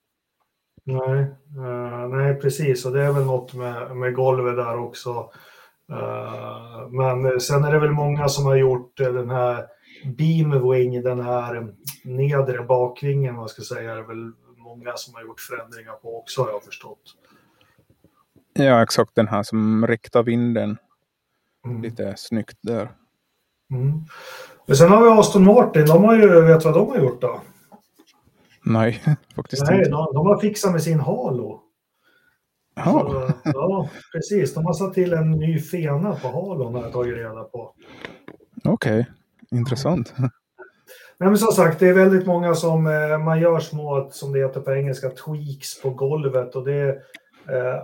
Nej, 0.84 1.26
uh, 1.58 2.08
nej 2.08 2.34
precis. 2.34 2.86
Och 2.86 2.92
det 2.92 3.02
är 3.02 3.12
väl 3.12 3.24
något 3.24 3.54
med, 3.54 3.96
med 3.96 4.14
golvet 4.14 4.56
där 4.56 4.78
också. 4.78 5.30
Uh, 5.92 6.88
men 6.90 7.40
sen 7.40 7.64
är 7.64 7.72
det 7.72 7.78
väl 7.78 7.90
många 7.90 8.28
som 8.28 8.44
har 8.44 8.56
gjort 8.56 9.00
uh, 9.00 9.12
den 9.12 9.30
här 9.30 9.66
beamwing, 10.04 11.02
den 11.02 11.20
här 11.20 11.74
nedre 12.04 12.62
bakvingen, 12.62 13.36
vad 13.36 13.50
ska 13.50 13.62
säga, 13.62 13.92
är 13.92 13.96
det 13.96 14.06
väl 14.06 14.32
många 14.56 14.92
som 14.96 15.14
har 15.14 15.22
gjort 15.22 15.40
förändringar 15.40 15.92
på 15.92 16.18
också 16.18 16.42
har 16.42 16.50
jag 16.50 16.62
förstått. 16.62 17.14
Ja, 18.52 18.82
exakt 18.82 19.14
den 19.14 19.28
här 19.28 19.42
som 19.42 19.86
riktar 19.86 20.22
vinden 20.22 20.76
mm. 21.70 21.82
lite 21.82 22.14
snyggt 22.16 22.58
där. 22.62 22.90
Mm. 23.70 23.92
Men 24.66 24.76
sen 24.76 24.90
har 24.90 25.04
vi 25.04 25.20
Aston 25.20 25.44
Martin, 25.44 25.86
de 25.86 26.04
har 26.04 26.14
ju, 26.16 26.40
vet 26.40 26.64
vad 26.64 26.74
de 26.74 26.88
har 26.88 26.98
gjort 26.98 27.20
då? 27.20 27.40
Nej, 28.64 29.02
faktiskt 29.36 29.66
Nej, 29.66 29.78
inte. 29.78 29.90
De, 29.90 30.14
de 30.14 30.26
har 30.26 30.38
fixat 30.38 30.72
med 30.72 30.82
sin 30.82 31.00
Halo. 31.00 31.62
Så, 32.84 33.32
ja, 33.44 33.88
precis. 34.12 34.54
De 34.54 34.66
har 34.66 34.72
satt 34.72 34.94
till 34.94 35.12
en 35.12 35.30
ny 35.30 35.60
fena 35.60 36.14
på 36.14 36.28
halen 36.28 36.74
har 36.74 36.82
jag 36.82 36.92
tagit 36.92 37.16
reda 37.16 37.44
på. 37.44 37.74
Okej, 38.64 39.00
okay. 39.00 39.04
intressant. 39.58 40.14
Nej, 41.18 41.28
men 41.28 41.38
som 41.38 41.52
sagt, 41.52 41.80
det 41.80 41.88
är 41.88 41.92
väldigt 41.92 42.26
många 42.26 42.54
som 42.54 42.86
eh, 42.86 43.18
man 43.18 43.40
gör 43.40 43.60
små, 43.60 44.08
som 44.12 44.32
det 44.32 44.38
heter 44.38 44.60
på 44.60 44.72
engelska, 44.72 45.10
tweaks 45.10 45.82
på 45.82 45.90
golvet 45.90 46.54
och 46.54 46.64
det 46.64 46.98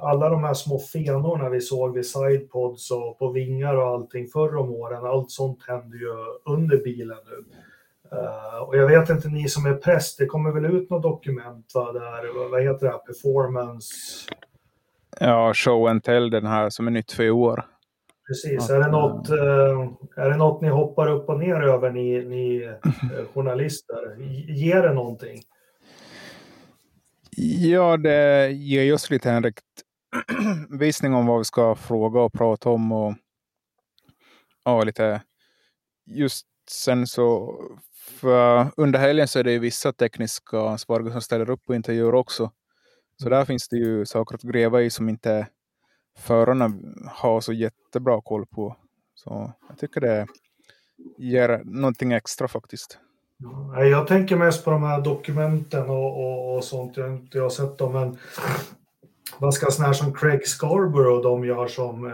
alla 0.01 0.29
de 0.29 0.45
här 0.45 0.55
små 0.55 0.79
fenorna 0.79 1.49
vi 1.49 1.61
såg 1.61 1.95
vid 1.95 2.07
sidepods 2.07 2.91
och 2.91 3.19
på 3.19 3.29
vingar 3.29 3.75
och 3.75 3.87
allting 3.87 4.27
förr 4.27 4.57
om 4.57 4.71
åren, 4.71 5.07
allt 5.07 5.31
sånt 5.31 5.59
händer 5.69 5.99
ju 5.99 6.09
under 6.45 6.77
bilen 6.77 7.19
nu. 7.31 7.45
Uh, 8.13 8.63
och 8.63 8.77
jag 8.77 8.87
vet 8.87 9.11
inte, 9.11 9.29
ni 9.29 9.49
som 9.49 9.67
är 9.67 9.75
präst, 9.75 10.19
det 10.19 10.27
kommer 10.27 10.51
väl 10.51 10.65
ut 10.65 10.91
något 10.91 11.03
dokument, 11.03 11.73
va, 11.75 11.93
där, 11.93 12.51
vad 12.51 12.63
heter 12.63 12.87
det, 12.87 12.99
performance? 13.07 13.95
Ja, 15.21 15.53
show 15.55 15.87
and 15.87 16.05
tell, 16.05 16.31
den 16.31 16.47
här 16.47 16.71
som 16.71 16.87
är 16.87 16.91
nytt 16.91 17.13
för 17.13 17.23
i 17.23 17.31
år. 17.31 17.65
Precis, 18.27 18.71
är, 18.71 18.79
det 18.81 18.91
något, 18.91 19.31
uh, 19.31 19.89
är 20.17 20.31
det 20.31 20.37
något 20.37 20.61
ni 20.61 20.69
hoppar 20.69 21.11
upp 21.11 21.29
och 21.29 21.39
ner 21.39 21.63
över, 21.63 21.91
ni, 21.91 22.25
ni 22.25 22.75
journalister? 23.35 24.17
Ger 24.49 24.83
det 24.83 24.95
någonting? 24.95 25.41
Ja, 27.37 27.97
det 27.97 28.53
ger 28.53 28.95
oss 28.95 29.11
lite 29.11 29.31
en 29.31 29.53
visning 30.79 31.15
om 31.15 31.27
vad 31.27 31.39
vi 31.39 31.45
ska 31.45 31.75
fråga 31.75 32.21
och 32.21 32.33
prata 32.33 32.71
om 32.71 32.93
och 32.93 33.15
ja, 34.65 34.85
lite 34.85 35.23
just 36.07 36.47
sen 36.71 37.07
så 37.07 37.57
för 38.21 38.71
under 38.77 38.99
helgen 38.99 39.29
så 39.29 39.39
är 39.39 39.45
det 39.45 39.59
vissa 39.59 39.93
tekniska 39.93 40.61
ansvariga 40.61 41.13
som 41.13 41.21
ställer 41.21 41.51
upp 41.51 41.65
på 41.65 41.75
intervjuer 41.75 42.15
också. 42.15 42.51
Så 43.23 43.29
där 43.29 43.45
finns 43.45 43.69
det 43.69 43.77
ju 43.77 44.07
saker 44.07 44.35
att 44.35 44.43
gräva 44.43 44.83
i 44.83 44.91
som 44.91 45.09
inte 45.09 45.49
förarna 46.19 46.73
har 47.07 47.41
så 47.41 47.53
jättebra 47.53 48.21
koll 48.23 48.47
på. 48.47 48.77
Så 49.15 49.53
jag 49.69 49.79
tycker 49.79 50.01
det 50.01 50.27
ger 51.19 51.63
någonting 51.65 52.13
extra 52.13 52.49
faktiskt. 52.49 52.99
Jag 53.77 54.07
tänker 54.07 54.37
mest 54.37 54.65
på 54.65 54.71
de 54.71 54.83
här 54.83 55.01
dokumenten 55.01 55.91
och, 55.91 56.21
och, 56.25 56.57
och 56.57 56.65
sånt. 56.65 56.97
Jag 56.97 57.05
har 57.05 57.13
inte 57.13 57.51
sett 57.51 57.79
dem, 57.79 57.93
men 57.93 58.17
vad 59.39 59.55
ska 59.55 59.71
sådana 59.71 59.87
här 59.87 59.95
som 59.95 60.15
Craig 60.15 60.47
Scarborough 60.47 61.23
de 61.23 61.45
gör 61.45 61.67
som 61.67 62.07
eh, 62.07 62.13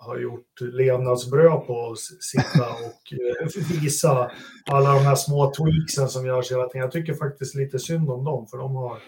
har 0.00 0.18
gjort 0.18 0.60
levnadsbröd 0.60 1.66
på 1.66 1.90
att 1.92 1.98
sitta 1.98 2.64
och 2.70 3.12
eh, 3.12 3.80
visa 3.82 4.30
alla 4.70 4.94
de 4.94 5.00
här 5.00 5.14
små 5.14 5.52
tweaksen 5.54 6.08
som 6.08 6.26
görs 6.26 6.52
hela 6.52 6.68
tiden. 6.68 6.80
Jag 6.80 6.92
tycker 6.92 7.14
faktiskt 7.14 7.54
lite 7.54 7.78
synd 7.78 8.10
om 8.10 8.24
dem 8.24 8.46
för 8.46 8.58
de 8.58 8.76
har 8.76 8.98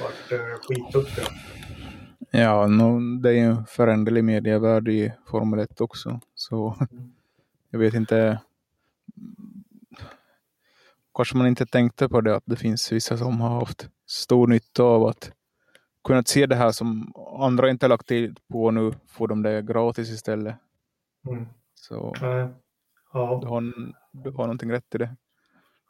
varit 0.00 0.32
eh, 0.32 0.38
skitduktiga. 0.62 1.24
Ja, 2.30 2.66
no, 2.66 3.20
det 3.20 3.28
är 3.28 3.32
ju 3.32 3.40
en 3.40 3.66
föränderlig 3.66 4.24
medievärld 4.24 4.88
i 4.88 5.12
Formel 5.30 5.60
1 5.60 5.80
också. 5.80 6.20
Så 6.34 6.76
mm. 6.90 7.12
jag 7.70 7.78
vet 7.78 7.94
inte. 7.94 8.40
Kanske 11.14 11.36
man 11.36 11.46
inte 11.46 11.66
tänkte 11.66 12.08
på 12.08 12.20
det 12.20 12.36
att 12.36 12.42
det 12.46 12.56
finns 12.56 12.92
vissa 12.92 13.16
som 13.16 13.40
har 13.40 13.60
haft 13.60 13.88
stor 14.06 14.46
nytta 14.46 14.82
av 14.82 15.06
att 15.06 15.32
kunnat 16.04 16.28
se 16.28 16.46
det 16.46 16.56
här 16.56 16.72
som 16.72 17.12
andra 17.38 17.70
inte 17.70 17.88
lagt 17.88 18.06
tid 18.06 18.38
på 18.52 18.70
nu 18.70 18.92
får 19.08 19.28
de 19.28 19.42
det 19.42 19.62
gratis 19.62 20.10
istället. 20.10 20.56
Mm. 21.28 21.46
Så 21.74 22.14
äh, 22.22 22.48
ja. 23.12 23.38
du, 23.42 23.48
har, 23.48 23.60
du 24.12 24.30
har 24.30 24.44
någonting 24.44 24.72
rätt 24.72 24.94
i 24.94 24.98
det. 24.98 25.16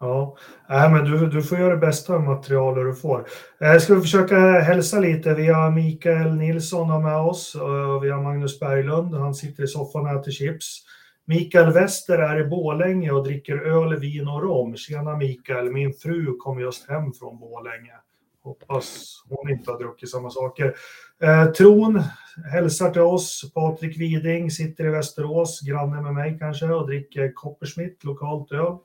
Ja, 0.01 0.37
äh, 0.71 0.93
men 0.93 1.05
du, 1.05 1.27
du 1.27 1.43
får 1.43 1.59
göra 1.59 1.75
det 1.75 1.81
bästa 1.81 2.15
av 2.15 2.23
materialet 2.23 2.85
du 2.85 2.95
får. 2.95 3.27
Jag 3.59 3.83
ska 3.83 4.01
försöka 4.01 4.61
hälsa 4.61 5.01
lite. 5.01 5.35
Vi 5.35 5.47
har 5.47 5.71
Mikael 5.71 6.35
Nilsson 6.35 7.03
med 7.03 7.17
oss 7.17 7.55
och 7.55 8.05
vi 8.05 8.11
har 8.11 8.23
Magnus 8.23 8.61
Berglund. 8.61 9.15
Han 9.15 9.35
sitter 9.35 9.63
i 9.63 9.67
soffan 9.67 10.07
och 10.07 10.21
äter 10.21 10.31
chips. 10.31 10.83
Mikael 11.27 11.73
Wester 11.73 12.19
är 12.19 12.41
i 12.41 12.45
Bålänge 12.45 13.11
och 13.11 13.25
dricker 13.25 13.57
öl, 13.57 13.97
vin 14.01 14.29
och 14.29 14.43
rom. 14.43 14.77
Tjena 14.77 15.17
Mikael, 15.17 15.73
min 15.73 15.93
fru 15.93 16.37
kom 16.39 16.61
just 16.61 16.89
hem 16.89 17.13
från 17.13 17.39
Bålänge. 17.39 17.93
Hoppas 18.43 19.23
hon 19.29 19.51
inte 19.51 19.71
har 19.71 19.79
druckit 19.79 20.11
samma 20.11 20.31
saker. 20.31 20.75
Eh, 21.23 21.45
Tron 21.45 22.03
hälsar 22.53 22.91
till 22.91 23.03
oss. 23.03 23.53
Patrik 23.55 24.01
Widing 24.01 24.51
sitter 24.51 24.87
i 24.87 24.91
Västerås, 24.91 25.61
granne 25.61 26.03
med 26.03 26.15
mig 26.15 26.37
kanske, 26.39 26.67
och 26.67 26.87
dricker 26.87 27.33
Coppersmith, 27.35 28.07
lokalt 28.07 28.53
öl. 28.53 28.77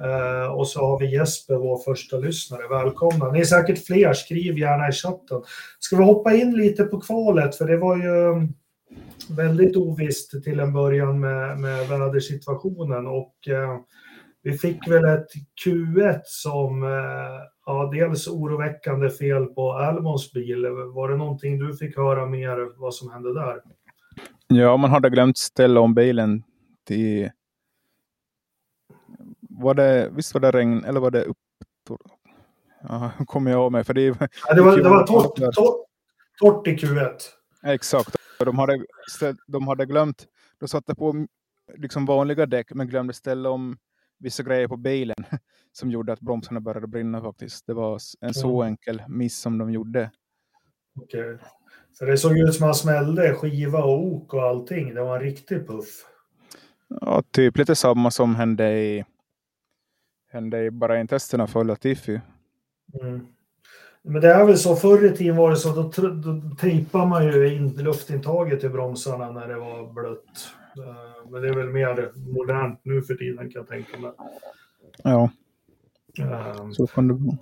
Eh, 0.00 0.52
och 0.52 0.68
så 0.68 0.86
har 0.86 0.98
vi 0.98 1.12
Jesper, 1.12 1.56
vår 1.56 1.78
första 1.78 2.16
lyssnare. 2.16 2.68
Välkomna. 2.68 3.32
Ni 3.32 3.40
är 3.40 3.44
säkert 3.44 3.86
fler, 3.86 4.12
skriv 4.12 4.58
gärna 4.58 4.88
i 4.88 4.92
chatten. 4.92 5.42
Ska 5.78 5.96
vi 5.96 6.04
hoppa 6.04 6.34
in 6.34 6.56
lite 6.56 6.84
på 6.84 7.00
kvalet, 7.00 7.56
för 7.56 7.64
det 7.66 7.76
var 7.76 7.96
ju 7.96 8.48
väldigt 9.30 9.76
ovisst 9.76 10.44
till 10.44 10.60
en 10.60 10.72
början 10.72 11.20
med, 11.20 11.58
med 11.58 11.88
vädersituationen 11.88 13.06
och 13.06 13.48
eh, 13.48 13.78
vi 14.42 14.58
fick 14.58 14.88
väl 14.88 15.04
ett 15.04 15.26
Q1 15.64 16.20
som 16.24 16.82
eh, 16.82 16.88
ja, 17.66 17.90
dels 17.92 18.28
oroväckande 18.28 19.10
fel 19.10 19.46
på 19.46 19.72
Almons 19.72 20.32
bil. 20.32 20.66
Var 20.94 21.08
det 21.08 21.16
någonting 21.16 21.58
du 21.58 21.76
fick 21.76 21.96
höra 21.96 22.26
mer 22.26 22.80
vad 22.80 22.94
som 22.94 23.10
hände 23.10 23.34
där? 23.34 23.60
Ja, 24.46 24.76
man 24.76 24.90
hade 24.90 25.10
glömt 25.10 25.38
ställa 25.38 25.80
om 25.80 25.94
bilen 25.94 26.42
till... 26.86 27.30
Var 29.40 29.74
det, 29.74 30.10
visst 30.12 30.34
var 30.34 30.40
det 30.40 30.50
regn 30.50 30.84
eller 30.84 31.00
var 31.00 31.10
det 31.10 31.24
upp... 31.24 31.36
Ja, 32.88 33.10
kommer 33.26 33.50
jag 33.50 33.60
av 33.60 33.72
mig. 33.72 33.84
För 33.84 33.94
det, 33.94 34.02
ja, 34.02 34.54
det 34.54 34.62
var, 34.62 34.76
det 34.76 34.88
var 34.88 35.06
torrt, 35.06 35.36
torrt, 35.36 35.86
torrt 36.40 36.66
i 36.66 36.76
Q1. 36.76 37.10
Exakt. 37.62 38.16
De 38.38 38.58
hade, 38.58 38.84
de 39.46 39.68
hade 39.68 39.86
glömt, 39.86 40.26
de 40.58 40.68
satte 40.68 40.94
på 40.94 41.26
liksom 41.76 42.06
vanliga 42.06 42.46
däck 42.46 42.72
men 42.74 42.88
glömde 42.88 43.12
ställa 43.12 43.50
om 43.50 43.78
vissa 44.18 44.42
grejer 44.42 44.68
på 44.68 44.76
bilen 44.76 45.16
som 45.72 45.90
gjorde 45.90 46.12
att 46.12 46.20
bromsarna 46.20 46.60
började 46.60 46.86
brinna 46.86 47.22
faktiskt. 47.22 47.66
Det 47.66 47.74
var 47.74 48.00
en 48.20 48.34
så 48.34 48.62
mm. 48.62 48.70
enkel 48.70 49.02
miss 49.08 49.38
som 49.38 49.58
de 49.58 49.72
gjorde. 49.72 50.10
Okej. 51.00 51.38
Så 51.92 52.04
det 52.04 52.18
såg 52.18 52.38
ut 52.38 52.54
som 52.54 52.64
att 52.64 52.68
han 52.68 52.74
smällde 52.74 53.34
skiva 53.34 53.84
och 53.84 54.06
ok 54.06 54.34
och 54.34 54.42
allting. 54.42 54.94
Det 54.94 55.02
var 55.02 55.16
en 55.16 55.22
riktig 55.22 55.66
puff. 55.66 56.06
Ja, 56.88 57.22
typ 57.30 57.56
lite 57.56 57.74
samma 57.74 58.10
som 58.10 58.34
hände 58.34 58.78
i, 58.78 59.04
hände 60.32 60.64
i 60.64 60.70
Bahrain-testerna 60.70 61.46
för 61.46 61.64
Latifi. 61.64 62.20
Mm. 63.00 63.26
Men 64.06 64.22
det 64.22 64.32
är 64.32 64.44
väl 64.44 64.58
så, 64.58 64.76
förr 64.76 65.04
i 65.04 65.16
tiden 65.16 65.36
var 65.36 65.50
det 65.50 65.56
så, 65.56 65.72
då, 65.72 66.08
då 66.08 66.40
tejpade 66.60 67.06
man 67.06 67.26
ju 67.26 67.54
in 67.54 67.68
luftintaget 67.68 68.64
i 68.64 68.68
bromsarna 68.68 69.30
när 69.30 69.48
det 69.48 69.56
var 69.56 69.92
blött. 69.92 70.48
Eh, 70.78 71.30
men 71.30 71.42
det 71.42 71.48
är 71.48 71.54
väl 71.54 71.70
mer 71.70 72.10
modernt 72.32 72.80
nu 72.82 73.02
för 73.02 73.14
tiden 73.14 73.50
kan 73.50 73.60
jag 73.60 73.68
tänka 73.68 73.98
mig. 73.98 74.10
Ja, 75.02 75.30
um, 76.60 76.74
så 76.74 76.86
kan 76.86 77.08
det 77.08 77.14
vara. 77.14 77.36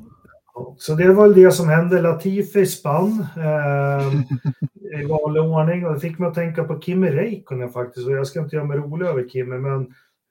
Så 0.78 0.95
det 0.95 1.12
var 1.12 1.28
väl 1.28 1.42
det 1.42 1.52
som 1.52 1.69
hände. 1.69 2.02
Latifi 2.02 2.66
spann 2.66 3.26
eh, 3.37 4.12
i 5.00 5.04
vanlig 5.04 5.42
ordning 5.42 5.87
och 5.87 5.95
det 5.95 6.00
fick 6.00 6.19
mig 6.19 6.28
att 6.28 6.35
tänka 6.35 6.64
på 6.64 6.81
Kimi 6.81 7.11
Räikkönen 7.11 7.71
faktiskt. 7.71 8.07
Och 8.07 8.12
jag 8.12 8.26
ska 8.26 8.40
inte 8.40 8.57
göra 8.57 8.66
mig 8.66 8.78
rolig 8.78 9.07
över 9.07 9.28
Kimi, 9.28 9.59
men 9.59 9.81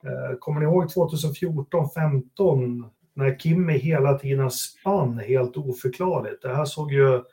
eh, 0.05 0.37
kommer 0.39 0.59
ni 0.59 0.65
ihåg 0.65 0.85
2014-15 0.85 2.89
när 3.13 3.35
Kimi 3.35 3.77
hela 3.77 4.17
tiden 4.17 4.51
spann 4.51 5.19
helt 5.19 5.57
oförklarligt? 5.57 6.41
Det 6.41 6.55
här 6.55 6.65
såg 6.65 6.93
ju 6.93 7.23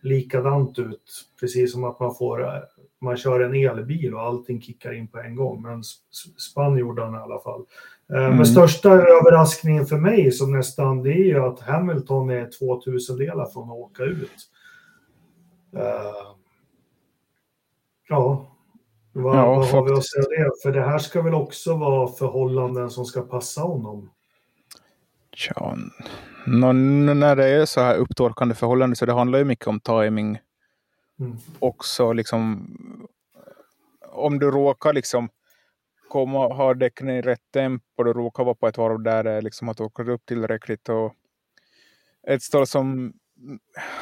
likadant 0.00 0.78
ut, 0.78 1.26
precis 1.40 1.72
som 1.72 1.84
att 1.84 2.00
man 2.00 2.14
får 2.14 2.66
man 3.00 3.16
kör 3.16 3.40
en 3.40 3.54
elbil 3.54 4.14
och 4.14 4.22
allting 4.22 4.60
kickar 4.60 4.92
in 4.92 5.08
på 5.08 5.18
en 5.18 5.36
gång. 5.36 5.62
Men 5.62 5.82
spann 6.50 6.78
gjorde 6.78 7.04
han 7.04 7.14
i 7.14 7.18
alla 7.18 7.40
fall. 7.40 7.64
Eh, 8.12 8.24
mm. 8.24 8.36
Men 8.36 8.46
största 8.46 8.90
överraskningen 8.90 9.86
för 9.86 9.96
mig 9.96 10.32
som 10.32 10.52
nästan 10.52 11.02
det 11.02 11.12
är 11.12 11.24
ju 11.24 11.44
att 11.44 11.60
Hamilton 11.60 12.30
är 12.30 12.50
2000 12.58 13.16
delar 13.16 13.46
från 13.46 13.70
att 13.70 13.76
åka 13.76 14.02
ut. 14.02 14.50
Uh, 15.74 16.36
ja, 18.08 18.46
vad, 19.12 19.36
ja, 19.36 19.46
vad 19.46 19.66
har 19.66 19.84
vi 19.84 19.92
att 19.92 20.06
säga 20.06 20.44
det? 20.44 20.50
För 20.62 20.72
det 20.72 20.82
här 20.82 20.98
ska 20.98 21.22
väl 21.22 21.34
också 21.34 21.76
vara 21.76 22.08
förhållanden 22.08 22.90
som 22.90 23.04
ska 23.04 23.22
passa 23.22 23.60
honom? 23.60 24.10
Ja, 25.36 25.76
när 26.46 27.36
det 27.36 27.46
är 27.46 27.66
så 27.66 27.80
här 27.80 27.96
upptorkande 27.96 28.54
förhållanden 28.54 28.96
så 28.96 29.06
det 29.06 29.12
handlar 29.12 29.38
ju 29.38 29.44
mycket 29.44 29.66
om 29.66 29.80
timing 29.80 30.38
Mm. 31.20 31.36
Också 31.58 32.12
liksom 32.12 32.68
om 34.00 34.38
du 34.38 34.50
råkar 34.50 34.92
liksom 34.92 35.28
komma 36.08 36.38
ha 36.38 36.74
däcken 36.74 37.08
i 37.08 37.22
rätt 37.22 37.52
tempo, 37.52 38.04
du 38.04 38.12
råkar 38.12 38.44
vara 38.44 38.54
på 38.54 38.68
ett 38.68 38.78
varv 38.78 39.02
där 39.02 39.24
det 39.24 39.40
liksom 39.40 39.68
har 39.68 39.82
åkt 39.82 40.00
upp 40.00 40.26
tillräckligt. 40.26 40.88
Och 40.88 41.14
ett 42.26 42.42
stall 42.42 42.66
som 42.66 43.12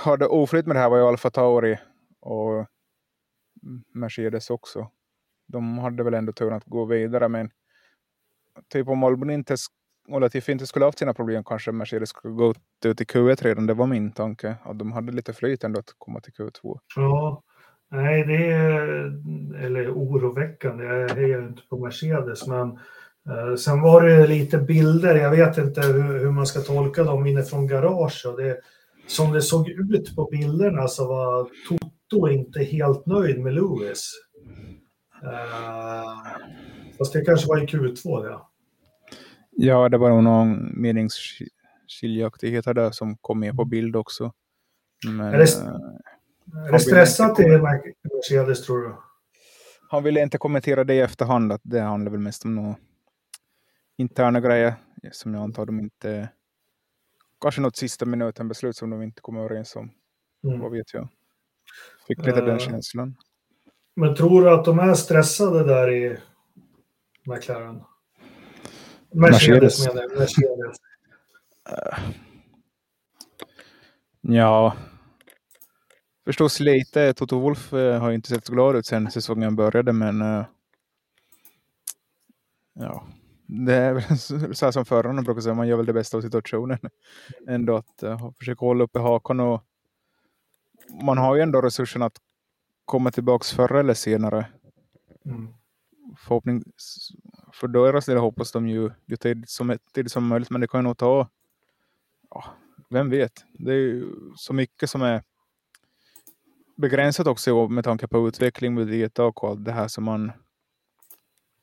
hade 0.03 0.27
oflyt 0.27 0.67
med 0.67 0.77
det 0.77 0.81
här 0.81 0.91
var 0.91 0.99
ju 0.99 1.05
Alfa 1.05 1.31
Tauri 1.31 1.79
och 2.21 2.67
Mercedes 3.95 4.51
också. 4.51 4.91
De 5.47 5.79
hade 5.79 6.03
väl 6.03 6.15
ändå 6.15 6.33
turen 6.33 6.57
att 6.57 6.65
gå 6.65 6.85
vidare, 6.85 7.29
men 7.29 7.51
typ 8.69 8.89
om 8.89 9.05
Albon 9.05 9.31
inte 9.31 9.57
och 10.09 10.21
Latifi 10.21 10.53
inte 10.53 10.67
skulle 10.67 10.85
haft 10.85 10.99
sina 10.99 11.15
problem 11.15 11.45
kanske 11.45 11.73
Mercedes 11.73 12.09
skulle 12.09 12.35
gå 12.35 12.55
ut 12.85 13.01
i 13.01 13.05
Q1 13.05 13.43
redan. 13.43 13.67
Det 13.67 13.75
var 13.75 13.87
min 13.87 14.13
tanke. 14.13 14.57
Att 14.63 14.79
de 14.79 14.93
hade 14.93 15.13
lite 15.13 15.33
flyt 15.33 15.65
ändå 15.65 15.81
att 15.81 15.95
komma 15.99 16.21
till 16.21 16.33
Q2. 16.33 16.79
Ja, 16.97 17.43
Nej, 17.95 18.25
det 18.27 18.53
är 18.53 18.79
eller 19.65 19.91
oroväckande. 19.91 20.85
Jag 20.85 21.09
hejar 21.09 21.43
inte 21.43 21.63
på 21.71 21.79
Mercedes, 21.79 22.47
men 22.47 22.69
eh, 23.29 23.55
sen 23.59 23.81
var 23.81 24.03
det 24.03 24.27
lite 24.27 24.59
bilder. 24.59 25.15
Jag 25.15 25.31
vet 25.31 25.59
inte 25.59 25.81
hur, 25.81 26.19
hur 26.19 26.31
man 26.31 26.47
ska 26.47 26.61
tolka 26.61 27.05
dem 27.05 27.27
inifrån 27.27 27.67
garage. 27.67 28.27
Och 28.27 28.37
det, 28.37 28.61
som 29.07 29.33
det 29.33 29.43
såg 29.43 29.69
ut 29.69 30.17
på 30.17 30.29
bilderna 30.31 30.89
så 30.89 31.09
var 31.09 31.49
Toto 31.69 32.29
inte 32.29 32.63
helt 32.63 33.07
nöjd 33.07 33.41
med 33.41 33.55
Lewis. 33.55 34.11
Eh, 35.23 36.43
fast 36.99 37.13
det 37.13 37.25
kanske 37.25 37.49
var 37.49 37.63
i 37.63 37.67
Q2 37.67 38.23
det. 38.23 38.29
Ja, 38.29 38.51
det 39.89 39.99
var 39.99 40.11
nog 40.11 40.25
någon 40.25 40.81
meningsskiljaktigheter 40.83 42.75
där 42.75 42.91
som 42.91 43.17
kom 43.17 43.41
med 43.41 43.57
på 43.57 43.65
bild 43.65 43.97
också. 43.97 44.33
Men, 45.07 45.21
är 45.21 45.39
det, 45.39 45.55
eh, 45.55 46.67
är 46.69 46.73
det 46.73 46.81
stressat 46.81 47.41
i 47.41 47.45
Mercedes 47.45 48.67
tror 48.67 48.79
du? 48.79 48.95
Han 49.89 50.03
ville 50.03 50.23
inte 50.23 50.39
kommentera 50.39 50.85
det 50.85 50.95
i 50.95 51.01
efterhand, 51.01 51.53
att 51.53 51.61
det 51.65 51.81
handlar 51.81 52.11
väl 52.11 52.21
mest 52.21 52.45
om 52.45 52.55
några 52.55 52.77
interna 53.97 54.41
grejer 54.41 54.75
som 55.13 55.35
jag 55.35 55.43
antar 55.43 55.67
de 55.67 55.81
inte... 55.81 56.29
Kanske 57.41 57.61
något 57.61 57.77
sista 57.77 58.07
minuten 58.07 58.49
beslut 58.49 58.77
som 58.77 58.91
de 58.91 59.03
inte 59.03 59.21
kommer 59.21 59.41
överens 59.41 59.77
om. 59.77 59.91
Mm. 60.45 60.61
Vad 60.61 60.73
vet 60.73 60.95
jag. 60.95 61.09
Fick 62.09 62.19
lite 62.19 62.41
uh, 62.41 62.47
den 62.47 62.55
eh, 62.55 62.59
känslan. 62.59 63.17
Men 63.97 64.15
tror 64.15 64.43
du 64.43 64.51
att 64.51 64.65
de 64.65 64.79
är 64.79 64.95
stressade 64.95 65.65
där 65.65 65.91
i 65.91 66.17
McLaren? 67.27 67.83
Mercedes, 69.15 69.79
Mercedes. 69.79 69.95
menar 69.95 70.03
jag. 70.03 70.19
Mercedes. 70.19 70.77
Uh, 71.71 72.15
ja, 74.21 74.77
förstås 76.25 76.61
lite. 76.61 77.15
Toto 77.15 77.39
Wolf 77.39 77.73
uh, 77.73 77.99
har 77.99 78.13
inte 78.13 78.29
sett 78.29 78.47
så 78.47 78.53
glad 78.53 78.77
ut 78.77 78.87
sen 78.87 79.11
säsongen 79.11 79.57
började, 79.57 79.93
men 79.93 80.23
uh, 80.23 80.45
ja, 82.75 83.07
det 83.47 83.75
är 83.75 83.95
väl 83.95 84.19
så 84.57 84.67
här 84.67 84.71
som 84.71 84.85
förarna 84.85 85.23
brukar 85.23 85.41
säga, 85.41 85.55
man 85.55 85.69
gör 85.69 85.77
väl 85.77 85.87
det 85.87 85.93
bästa 85.93 86.17
av 86.17 86.21
situationen. 86.21 86.79
Ändå 87.49 87.77
att 87.77 88.03
uh, 88.03 88.31
försöka 88.39 88.67
hålla 88.67 88.85
uppe 88.85 88.99
hakan 88.99 89.41
och 89.41 89.63
man 91.03 91.19
har 91.19 91.37
ju 91.37 91.43
ändå 91.43 91.61
resursen 91.61 92.03
att 92.03 92.17
komma 92.85 93.11
tillbaka 93.11 93.45
förr 93.45 93.75
eller 93.75 93.95
senare. 93.95 94.47
Mm. 95.25 95.49
Förhoppning, 96.19 96.65
för 97.55 97.69
deras 97.69 98.07
del 98.07 98.19
hoppas 98.19 98.53
de 98.53 98.69
ju, 98.69 98.91
ju 99.07 99.17
tidigt 99.17 99.51
som, 99.51 99.79
tidigt 99.93 100.13
som 100.13 100.27
möjligt, 100.27 100.51
men 100.51 100.61
det 100.61 100.69
kan 100.69 100.81
ju 100.81 100.83
nog 100.83 100.99
ta, 100.99 101.29
ja, 102.31 102.45
vem 102.91 103.11
vet. 103.11 103.45
Det 103.53 103.73
är 103.73 103.77
ju 103.77 104.11
så 104.37 104.53
mycket 104.53 104.91
som 104.91 105.03
är 105.03 105.23
begränsat 106.77 107.27
också 107.27 107.69
med 107.69 107.85
tanke 107.85 108.09
på 108.09 108.29
utveckling 108.29 108.75
med 108.75 108.87
dieta 108.87 109.25
och 109.25 109.45
allt 109.45 109.65
det 109.65 109.73
här 109.73 109.89
som 109.89 110.05
man 110.05 110.33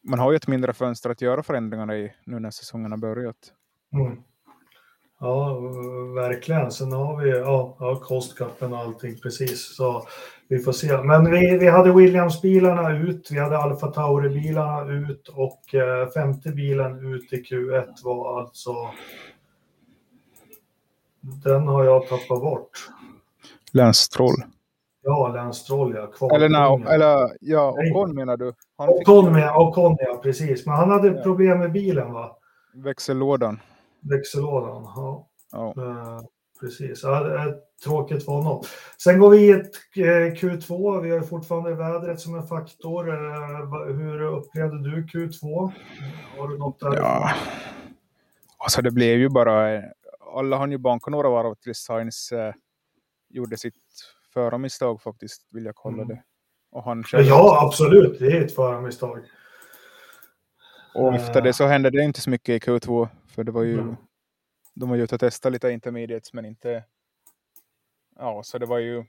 man 0.03 0.19
har 0.19 0.31
ju 0.31 0.35
ett 0.35 0.47
mindre 0.47 0.73
fönster 0.73 1.09
att 1.09 1.21
göra 1.21 1.43
förändringar 1.43 1.93
i 1.93 2.13
nu 2.25 2.39
när 2.39 2.51
säsongen 2.51 2.91
har 2.91 2.97
börjat. 2.97 3.53
Mm. 3.93 4.23
Ja, 5.21 5.59
verkligen. 6.15 6.71
Sen 6.71 6.91
har 6.91 7.17
vi 7.17 7.29
ja, 7.29 7.75
ja, 7.79 7.95
kostkappen 7.95 8.73
och 8.73 8.79
allting 8.79 9.19
precis. 9.19 9.75
Så 9.75 10.07
vi 10.47 10.59
får 10.59 10.71
se. 10.71 11.01
Men 11.01 11.31
vi, 11.31 11.57
vi 11.57 11.67
hade 11.67 11.91
Williams-bilarna 11.91 12.97
ut, 12.97 13.31
vi 13.31 13.39
hade 13.39 13.57
Alfa 13.57 13.87
Tauri-bilarna 13.87 14.91
ut 14.91 15.27
och 15.27 15.75
eh, 15.75 16.09
femte 16.09 16.49
bilen 16.49 17.13
ut 17.13 17.33
i 17.33 17.35
Q1 17.35 17.87
var 18.03 18.39
alltså... 18.39 18.73
Den 21.21 21.67
har 21.67 21.83
jag 21.83 22.07
tappat 22.07 22.41
bort. 22.41 22.71
Länstroll. 23.71 24.35
Ja, 25.03 25.27
Länstroll 25.27 25.95
ja. 25.95 26.35
eller, 26.35 26.49
no, 26.49 26.89
eller 26.89 27.37
ja, 27.41 27.75
Ocon 27.77 28.15
menar 28.15 28.37
du? 28.37 28.53
Ocon, 28.77 29.33
med, 29.33 29.55
Ocon 29.55 29.95
ja, 29.99 30.19
precis. 30.23 30.65
Men 30.65 30.75
han 30.75 30.89
hade 30.89 31.07
ja. 31.07 31.23
problem 31.23 31.59
med 31.59 31.71
bilen 31.71 32.13
va? 32.13 32.37
Växellådan. 32.73 33.59
Växellådan, 34.01 34.83
ja. 34.95 35.29
ja. 35.51 35.73
Uh, 35.77 36.21
precis. 36.59 37.03
Ja, 37.03 37.23
det 37.23 37.39
är 37.39 37.55
tråkigt 37.83 38.25
för 38.25 38.31
honom. 38.31 38.63
Sen 38.97 39.19
går 39.19 39.29
vi 39.29 39.37
i 39.37 39.51
ett 39.51 39.71
eh, 39.95 40.01
Q2. 40.33 41.01
Vi 41.01 41.11
har 41.11 41.21
fortfarande 41.21 41.75
vädret 41.75 42.19
som 42.19 42.35
en 42.35 42.47
faktor. 42.47 43.09
Uh, 43.09 43.95
hur 43.95 44.21
upplevde 44.21 44.83
du 44.83 45.05
Q2? 45.05 45.71
Har 46.37 46.47
du 46.47 46.57
något 46.57 46.79
där? 46.79 46.95
Ja, 46.95 47.33
alltså 48.57 48.81
det 48.81 48.91
blev 48.91 49.19
ju 49.19 49.29
bara... 49.29 49.83
Alla 50.35 50.57
hann 50.57 50.71
ju 50.71 50.77
banka 50.77 51.11
några 51.11 51.29
varv 51.29 51.55
tills 51.55 51.77
Sainz 51.77 52.31
uh, 52.31 52.53
gjorde 53.29 53.57
sitt 53.57 53.75
förarmisstag 54.33 55.01
faktiskt, 55.01 55.47
vill 55.51 55.65
jag 55.65 55.75
kolla 55.75 56.03
mm. 56.03 56.07
det. 56.07 56.23
Och 56.71 56.83
han 56.83 57.03
ja, 57.11 57.65
absolut. 57.67 58.19
Det 58.19 58.37
är 58.37 58.45
ett 58.45 58.55
förarmisstag. 58.55 59.19
Och 60.93 61.15
efter 61.15 61.41
det 61.41 61.53
så 61.53 61.65
hände 61.65 61.89
det 61.89 62.03
inte 62.03 62.21
så 62.21 62.29
mycket 62.29 62.67
i 62.67 62.69
Q2. 62.69 63.07
För 63.31 63.43
det 63.43 63.51
var 63.51 63.63
ju, 63.63 63.79
mm. 63.79 63.95
de 64.73 64.89
var 64.89 64.95
ju 64.95 65.03
ute 65.03 65.15
och 65.15 65.19
testade 65.19 65.53
lite 65.53 65.71
intermediates 65.71 66.33
men 66.33 66.45
inte... 66.45 66.83
Ja, 68.15 68.41
så 68.43 68.57
det 68.57 68.65
var 68.65 68.79
ju... 68.79 69.05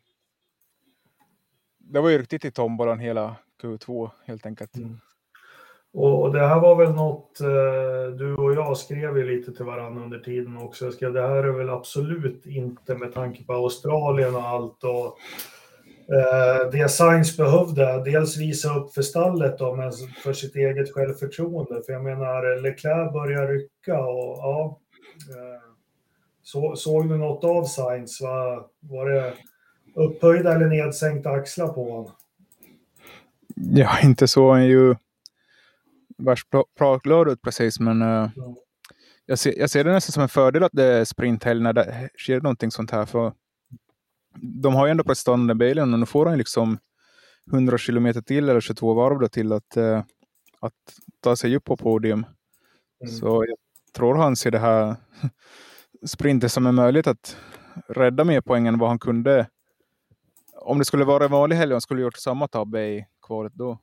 Det 1.79 2.01
var 2.01 2.11
ju 2.11 2.19
riktigt 2.19 2.45
i 2.45 2.51
tombolan 2.51 2.99
hela 2.99 3.37
Q2 3.63 4.11
helt 4.25 4.47
enkelt. 4.47 4.77
Mm. 4.77 5.01
Och 5.93 6.33
det 6.33 6.47
här 6.47 6.61
var 6.61 6.77
väl 6.77 6.93
något 6.95 7.41
eh, 7.41 8.17
du 8.19 8.35
och 8.35 8.55
jag 8.55 8.77
skrev 8.77 9.19
ju 9.19 9.37
lite 9.37 9.53
till 9.53 9.65
varandra 9.65 10.03
under 10.03 10.19
tiden 10.19 10.57
också. 10.57 10.85
Jag 10.85 10.95
skrev 10.95 11.13
det 11.13 11.29
här 11.29 11.45
är 11.45 11.53
väl 11.53 11.71
absolut 11.71 12.47
inte 12.47 12.95
med 12.95 13.15
tanke 13.15 13.45
på 13.45 13.53
Australien 13.53 14.35
och 14.35 14.43
allt 14.43 14.85
och 14.85 15.19
det 16.73 16.89
Science 16.91 17.43
behövde. 17.43 18.03
Dels 18.05 18.37
visa 18.37 18.79
upp 18.79 18.95
för 18.95 19.03
stallet 19.03 19.59
då, 19.59 19.77
men 19.77 19.93
för 20.23 20.33
sitt 20.33 20.57
eget 20.57 20.95
självförtroende. 20.95 21.83
För 21.87 21.93
jag 21.93 22.05
menar, 22.05 22.63
Leclerc 22.63 23.13
börjar 23.13 23.49
rycka 23.49 24.01
och 24.01 24.39
ja. 24.39 24.79
Eh, 25.31 25.63
så, 26.43 26.77
såg 26.77 27.09
du 27.09 27.17
något 27.17 27.45
av 27.45 27.65
Science? 27.65 28.25
Va? 28.25 28.67
Var 28.81 29.11
det 29.11 29.35
upphöjda 29.95 30.55
eller 30.55 30.67
nedsänkta 30.67 31.31
axlar 31.31 31.69
på 31.69 31.91
honom? 31.91 32.13
Ja, 33.57 34.01
inte 34.03 34.29
så. 34.29 34.53
Han 34.53 34.67
ju 34.67 34.95
värst 36.19 36.49
pratglad 36.79 37.29
ut 37.29 37.43
precis, 37.43 37.81
men 37.81 38.03
uh, 38.03 38.29
jag, 39.27 39.39
ser, 39.39 39.59
jag 39.59 39.71
ser 39.71 39.85
det 39.85 39.93
nästan 39.93 40.13
som 40.13 40.23
en 40.23 40.29
fördel 40.29 40.63
att 40.63 40.73
det 40.73 40.85
är 40.85 41.05
sprinthelg 41.05 41.63
när 41.63 41.73
det 41.73 42.11
sker 42.19 42.41
någonting 42.41 42.71
sånt 42.71 42.91
här. 42.91 43.07
För 43.07 43.33
de 44.35 44.75
har 44.75 44.87
ju 44.87 44.91
ändå 44.91 45.05
prestanda 45.05 45.55
bilen 45.55 45.93
och 45.93 45.99
nu 45.99 46.07
får 46.07 46.27
han 46.27 46.39
liksom 46.39 46.79
100 47.53 47.79
kilometer 47.79 48.21
till 48.21 48.49
eller 48.49 48.61
22 48.61 48.95
varv 48.95 49.29
till 49.29 49.53
att, 49.53 49.77
uh, 49.77 50.03
att 50.61 50.73
ta 51.21 51.37
sig 51.37 51.57
upp 51.57 51.65
på 51.65 51.77
podium. 51.77 52.27
Mm. 53.03 53.15
Så 53.15 53.45
jag 53.49 53.57
tror 53.97 54.15
han 54.15 54.37
ser 54.37 54.51
det 54.51 54.59
här 54.59 54.97
sprintet 56.07 56.53
som 56.53 56.67
en 56.67 56.75
möjlighet 56.75 57.07
att 57.07 57.37
rädda 57.89 58.25
mer 58.25 58.41
poäng 58.41 58.67
än 58.67 58.79
vad 58.79 58.89
han 58.89 58.99
kunde. 58.99 59.49
Om 60.55 60.79
det 60.79 60.85
skulle 60.85 61.05
vara 61.05 61.25
en 61.25 61.31
vanlig 61.31 61.57
helg 61.57 61.73
han 61.73 61.81
skulle 61.81 62.03
gjort 62.03 62.17
samma 62.17 62.49
tabbe 62.49 62.81
i 62.81 63.07
kvalet 63.27 63.53
då. 63.55 63.79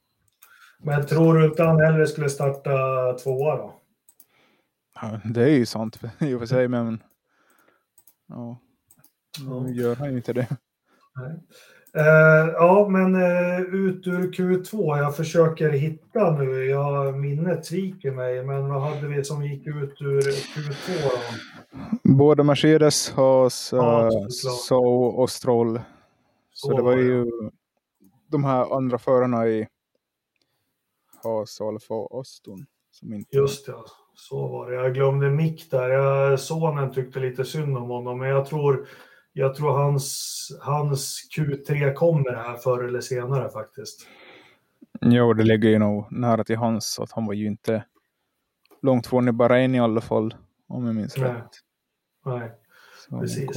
Men 0.84 1.06
tror 1.06 1.34
du 1.34 1.46
inte 1.46 1.64
han 1.64 1.80
hellre 1.80 2.08
skulle 2.08 2.30
starta 2.30 2.72
tvåa 3.14 3.56
då? 3.56 3.76
Ja, 5.02 5.20
det 5.24 5.44
är 5.44 5.50
ju 5.58 5.66
sant 5.66 6.00
i 6.20 6.34
och 6.34 6.40
för 6.40 6.46
sig, 6.46 6.68
men 6.68 7.04
ja, 8.28 8.58
nu 9.45 9.73
gör 9.73 9.95
han 9.95 10.12
ju 10.12 10.17
inte 10.17 10.34
det. 10.34 10.47
Uh, 11.97 12.54
ja, 12.54 12.88
men 12.89 13.15
uh, 13.15 13.62
ut 13.62 14.08
ur 14.08 14.32
Q2. 14.32 14.97
Jag 14.97 15.15
försöker 15.15 15.69
hitta 15.69 16.32
nu. 16.32 16.65
Jag, 16.65 17.17
minnet 17.17 17.65
sviker 17.65 18.12
mig, 18.12 18.43
men 18.43 18.69
vad 18.69 18.82
hade 18.82 19.08
vi 19.08 19.23
som 19.23 19.45
gick 19.45 19.67
ut 19.67 20.02
ur 20.02 20.21
Q2 20.21 20.91
då? 21.04 21.17
Både 22.04 22.43
Mercedes, 22.43 23.12
Haas, 23.12 23.69
ja, 23.71 24.10
uh, 24.13 24.28
So 24.30 25.04
och 25.04 25.30
Stroll. 25.30 25.82
Så, 26.54 26.67
Så 26.67 26.78
det 26.78 26.84
var 26.84 26.95
ju 26.95 27.25
de 28.28 28.43
här 28.43 28.75
andra 28.78 28.97
förarna 28.97 29.47
i 29.47 29.67
Haas, 31.23 31.62
Alfa 31.62 31.93
och 31.93 32.21
Aston. 32.21 32.65
Som 32.91 33.13
inte... 33.13 33.36
Just 33.36 33.65
det, 33.65 33.73
så 34.15 34.47
var 34.47 34.71
det. 34.71 34.75
Jag 34.75 34.93
glömde 34.93 35.30
Mick 35.30 35.71
där. 35.71 35.89
Jag, 35.89 36.39
sonen 36.39 36.93
tyckte 36.93 37.19
lite 37.19 37.45
synd 37.45 37.78
om 37.78 37.89
honom, 37.89 38.19
men 38.19 38.30
jag 38.30 38.45
tror, 38.45 38.88
jag 39.39 39.56
tror 39.56 39.71
hans, 39.71 40.47
hans 40.62 41.30
Q3 41.38 41.93
kommer 41.93 42.36
här 42.36 42.58
förr 42.58 42.84
eller 42.84 43.02
senare 43.02 43.49
faktiskt. 43.49 44.08
Jo, 45.02 45.34
det 45.34 45.43
ligger 45.43 45.69
ju 45.69 45.80
nog 45.80 46.12
nära 46.12 46.43
till 46.43 46.58
hans. 46.58 46.99
Att 46.99 47.12
han 47.12 47.25
var 47.25 47.34
ju 47.34 47.47
inte 47.47 47.84
långt 48.82 49.08
från 49.08 49.28
i 49.28 49.32
Bahrain 49.32 49.75
i 49.75 49.80
alla 49.80 50.02
fall, 50.02 50.36
om 50.67 50.86
jag 50.86 50.95
minns 50.95 51.17
Nej. 51.17 51.32
rätt. 51.32 51.49
Nej, 52.25 52.52
så 53.10 53.19
precis. 53.19 53.49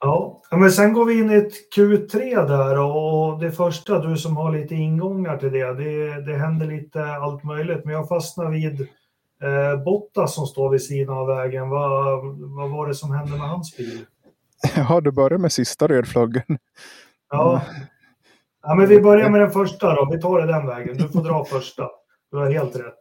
Ja, 0.00 0.42
men 0.50 0.70
sen 0.70 0.92
går 0.92 1.04
vi 1.04 1.18
in 1.18 1.30
i 1.30 1.34
ett 1.34 1.76
Q3 1.76 2.46
där 2.46 2.78
och 2.78 3.40
det 3.40 3.52
första, 3.52 3.98
du 3.98 4.16
som 4.16 4.36
har 4.36 4.52
lite 4.52 4.74
ingångar 4.74 5.36
till 5.36 5.52
det, 5.52 5.74
det, 5.74 6.20
det 6.26 6.36
händer 6.36 6.66
lite 6.66 7.04
allt 7.04 7.44
möjligt. 7.44 7.84
Men 7.84 7.94
jag 7.94 8.08
fastnar 8.08 8.50
vid 8.50 8.80
eh, 9.42 9.84
Bottas 9.84 10.34
som 10.34 10.46
står 10.46 10.70
vid 10.70 10.82
sidan 10.82 11.18
av 11.18 11.26
vägen. 11.26 11.68
Vad, 11.68 12.24
vad 12.38 12.70
var 12.70 12.88
det 12.88 12.94
som 12.94 13.10
hände 13.10 13.32
med 13.32 13.48
hans 13.48 13.76
bil? 13.76 14.06
Ja, 14.76 15.00
det 15.00 15.12
började 15.12 15.38
med 15.38 15.52
sista 15.52 15.88
rödflaggen. 15.88 16.58
Ja. 17.30 17.62
Ja, 18.62 18.74
men 18.74 18.88
vi 18.88 19.00
börjar 19.00 19.30
med 19.30 19.40
den 19.40 19.50
första 19.50 19.94
då. 19.94 20.08
Vi 20.12 20.20
tar 20.20 20.40
det 20.40 20.46
den 20.46 20.66
vägen. 20.66 20.96
Du 20.96 21.08
får 21.08 21.24
dra 21.24 21.44
första. 21.44 21.90
Du 22.30 22.36
har 22.36 22.50
helt 22.50 22.76
rätt. 22.76 23.00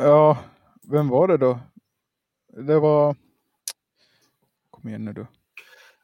Ja, 0.00 0.38
vem 0.90 1.08
var 1.08 1.28
det 1.28 1.36
då? 1.36 1.60
Det 2.56 2.78
var... 2.78 3.16
Kom 4.70 4.88
igen 4.88 5.04
nu 5.04 5.12
då. 5.12 5.26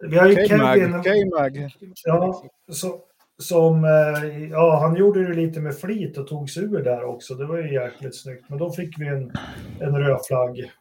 Vi 0.09 0.18
har 0.18 0.28
ju 0.28 0.46
Kevin. 0.46 0.92
K-Mag. 0.92 1.70
Ja, 2.04 2.42
så, 2.72 3.00
som, 3.38 3.85
eh, 3.85 4.50
ja, 4.50 4.78
han 4.80 4.96
gjorde 4.96 5.28
det 5.28 5.35
lite 5.35 5.61
med 5.61 5.78
flit 5.78 6.18
och 6.18 6.28
tog 6.28 6.50
sig 6.50 6.62
ur 6.62 6.83
där 6.83 7.04
också. 7.04 7.35
Det 7.35 7.46
var 7.46 7.59
ju 7.59 7.74
jäkligt 7.74 8.22
snyggt. 8.22 8.44
Men 8.48 8.59
då 8.59 8.72
fick 8.72 8.98
vi 8.98 9.09
en, 9.09 9.33
en 9.80 9.96
röd 9.96 10.20
flagg. 10.26 10.72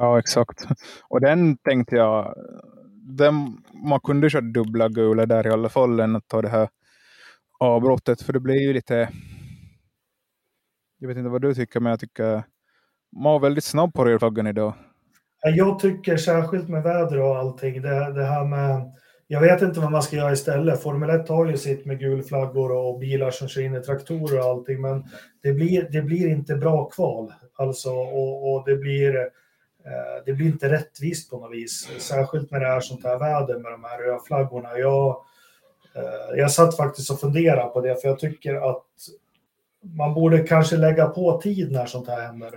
Ja, 0.00 0.18
exakt. 0.18 0.64
Och 1.08 1.20
den 1.20 1.56
tänkte 1.56 1.96
jag, 1.96 2.34
den, 3.18 3.34
man 3.84 4.00
kunde 4.00 4.30
köra 4.30 4.40
dubbla 4.40 4.88
gula 4.88 5.26
där 5.26 5.46
i 5.46 5.50
alla 5.50 5.68
fall 5.68 6.00
än 6.00 6.16
att 6.16 6.28
ta 6.28 6.42
det 6.42 6.48
här 6.48 6.68
avbrottet. 7.58 8.22
För 8.22 8.32
det 8.32 8.40
blir 8.40 8.60
ju 8.60 8.72
lite, 8.72 9.08
jag 10.98 11.08
vet 11.08 11.16
inte 11.16 11.30
vad 11.30 11.42
du 11.42 11.54
tycker, 11.54 11.80
men 11.80 11.90
jag 11.90 12.00
tycker 12.00 12.42
man 13.16 13.32
var 13.32 13.40
väldigt 13.40 13.64
snabb 13.64 13.94
på 13.94 14.04
rödflaggan 14.04 14.46
idag. 14.46 14.74
Jag 15.42 15.78
tycker 15.78 16.16
särskilt 16.16 16.68
med 16.68 16.82
väder 16.82 17.20
och 17.20 17.38
allting, 17.38 17.82
det, 17.82 18.12
det 18.12 18.24
här 18.24 18.44
med 18.44 18.92
jag 19.26 19.40
vet 19.40 19.62
inte 19.62 19.80
vad 19.80 19.92
man 19.92 20.02
ska 20.02 20.16
göra 20.16 20.32
istället. 20.32 20.82
Formel 20.82 21.10
1 21.10 21.28
har 21.28 21.46
ju 21.46 21.56
sitt 21.56 21.84
med 21.84 21.98
gulflaggor 21.98 22.72
och 22.72 22.98
bilar 22.98 23.30
som 23.30 23.48
kör 23.48 23.62
in 23.62 23.74
i 23.74 23.80
traktorer 23.80 24.38
och 24.38 24.44
allting, 24.44 24.80
men 24.80 25.04
det 25.42 25.52
blir, 25.52 25.88
det 25.92 26.02
blir 26.02 26.28
inte 26.28 26.54
bra 26.54 26.84
kval. 26.84 27.32
Alltså, 27.54 27.90
och, 27.90 28.52
och 28.52 28.64
det, 28.66 28.76
blir, 28.76 29.28
det 30.24 30.32
blir 30.32 30.46
inte 30.46 30.70
rättvist 30.70 31.30
på 31.30 31.38
något 31.38 31.52
vis. 31.52 31.88
Särskilt 31.98 32.50
när 32.50 32.60
det 32.60 32.66
är 32.66 32.80
sånt 32.80 33.04
här 33.04 33.18
väder 33.18 33.58
med 33.58 33.72
de 33.72 33.84
här 33.84 33.98
röda 33.98 34.20
flaggorna. 34.26 34.78
Jag, 34.78 35.24
eh, 35.94 36.36
jag 36.38 36.50
satt 36.50 36.76
faktiskt 36.76 37.10
och 37.10 37.20
funderade 37.20 37.70
på 37.70 37.80
det, 37.80 38.00
för 38.00 38.08
jag 38.08 38.18
tycker 38.18 38.70
att 38.70 38.84
man 39.82 40.14
borde 40.14 40.38
kanske 40.38 40.76
lägga 40.76 41.06
på 41.06 41.40
tid 41.40 41.72
när 41.72 41.86
sånt 41.86 42.08
här 42.08 42.20
händer. 42.20 42.54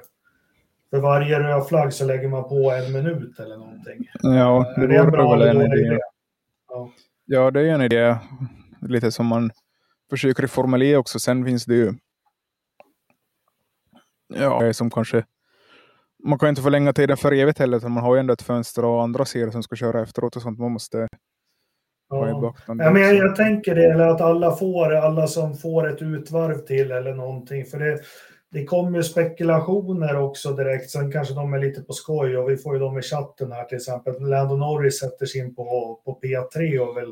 För 0.89 0.99
varje 0.99 1.39
röd 1.39 1.67
flagg 1.67 1.93
så 1.93 2.05
lägger 2.05 2.27
man 2.27 2.49
på 2.49 2.71
en 2.71 2.91
minut 2.91 3.39
eller 3.39 3.57
någonting. 3.57 4.09
Ja, 4.21 4.73
det 4.77 5.03
vore 5.03 5.37
väl 5.37 5.41
en 5.41 5.61
idé. 5.61 5.99
Ja. 7.25 7.51
det 7.51 7.61
är 7.61 7.65
en 7.65 7.81
idé. 7.81 8.17
Lite 8.81 9.11
som 9.11 9.25
man 9.25 9.51
försöker 10.09 10.43
i 10.43 10.47
Formel 10.47 10.81
E 10.81 10.97
också. 10.97 11.19
Sen 11.19 11.45
finns 11.45 11.65
det 11.65 11.75
ju 11.75 11.93
ja, 14.27 14.73
som 14.73 14.89
kanske 14.89 15.23
man 16.23 16.39
kan 16.39 16.49
inte 16.49 16.61
förlänga 16.61 16.93
tiden 16.93 17.17
för 17.17 17.31
evigt 17.31 17.59
heller, 17.59 17.77
utan 17.77 17.91
man 17.91 18.03
har 18.03 18.15
ju 18.15 18.19
ändå 18.19 18.33
ett 18.33 18.41
fönster 18.41 18.85
och 18.85 19.03
andra 19.03 19.25
serier 19.25 19.51
som 19.51 19.63
ska 19.63 19.75
köra 19.75 20.01
efteråt 20.01 20.35
och 20.35 20.41
sånt. 20.41 20.59
Man 20.59 20.71
måste 20.71 21.07
ja. 22.09 22.53
ja 22.67 22.91
men 22.91 23.01
jag, 23.01 23.15
jag, 23.15 23.35
tänker 23.35 23.75
det, 23.75 23.85
eller 23.85 24.07
att 24.07 24.21
alla 24.21 24.55
får, 24.55 24.95
alla 24.95 25.27
som 25.27 25.57
får 25.57 25.89
ett 25.89 26.01
utvarv 26.01 26.57
till 26.57 26.91
eller 26.91 27.13
någonting. 27.13 27.65
För 27.65 27.79
det, 27.79 27.99
det 28.51 28.65
kommer 28.65 28.97
ju 28.97 29.03
spekulationer 29.03 30.19
också 30.19 30.51
direkt, 30.51 30.89
sen 30.89 31.11
kanske 31.11 31.33
de 31.33 31.53
är 31.53 31.59
lite 31.59 31.81
på 31.81 31.93
skoj 31.93 32.37
och 32.37 32.49
vi 32.49 32.57
får 32.57 32.73
ju 32.73 32.79
dem 32.79 32.97
i 32.97 33.01
chatten 33.01 33.51
här 33.51 33.63
till 33.63 33.77
exempel. 33.77 34.29
Lando 34.29 34.55
Norris 34.55 34.99
sätter 34.99 35.25
sig 35.25 35.41
in 35.41 35.55
på, 35.55 35.63
på 36.05 36.19
P3 36.23 36.77
och 36.77 36.97
väl 36.97 37.11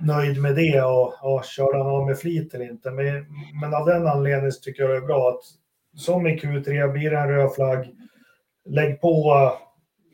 nöjd 0.00 0.42
med 0.42 0.54
det 0.54 0.82
och 0.82 1.14
ja, 1.22 1.42
körde 1.44 1.78
han 1.78 1.86
av 1.86 2.06
med 2.06 2.18
flit 2.18 2.54
eller 2.54 2.70
inte. 2.70 2.90
Men, 2.90 3.26
men 3.60 3.74
av 3.74 3.86
den 3.86 4.06
anledningen 4.06 4.52
tycker 4.62 4.82
jag 4.82 4.90
det 4.90 4.96
är 4.96 5.06
bra 5.06 5.28
att 5.28 5.40
som 6.00 6.26
i 6.26 6.38
Q3 6.38 6.92
blir 6.92 7.10
det 7.10 7.18
en 7.18 7.28
röd 7.28 7.54
flagg. 7.54 7.94
Lägg 8.68 9.00
på, 9.00 9.32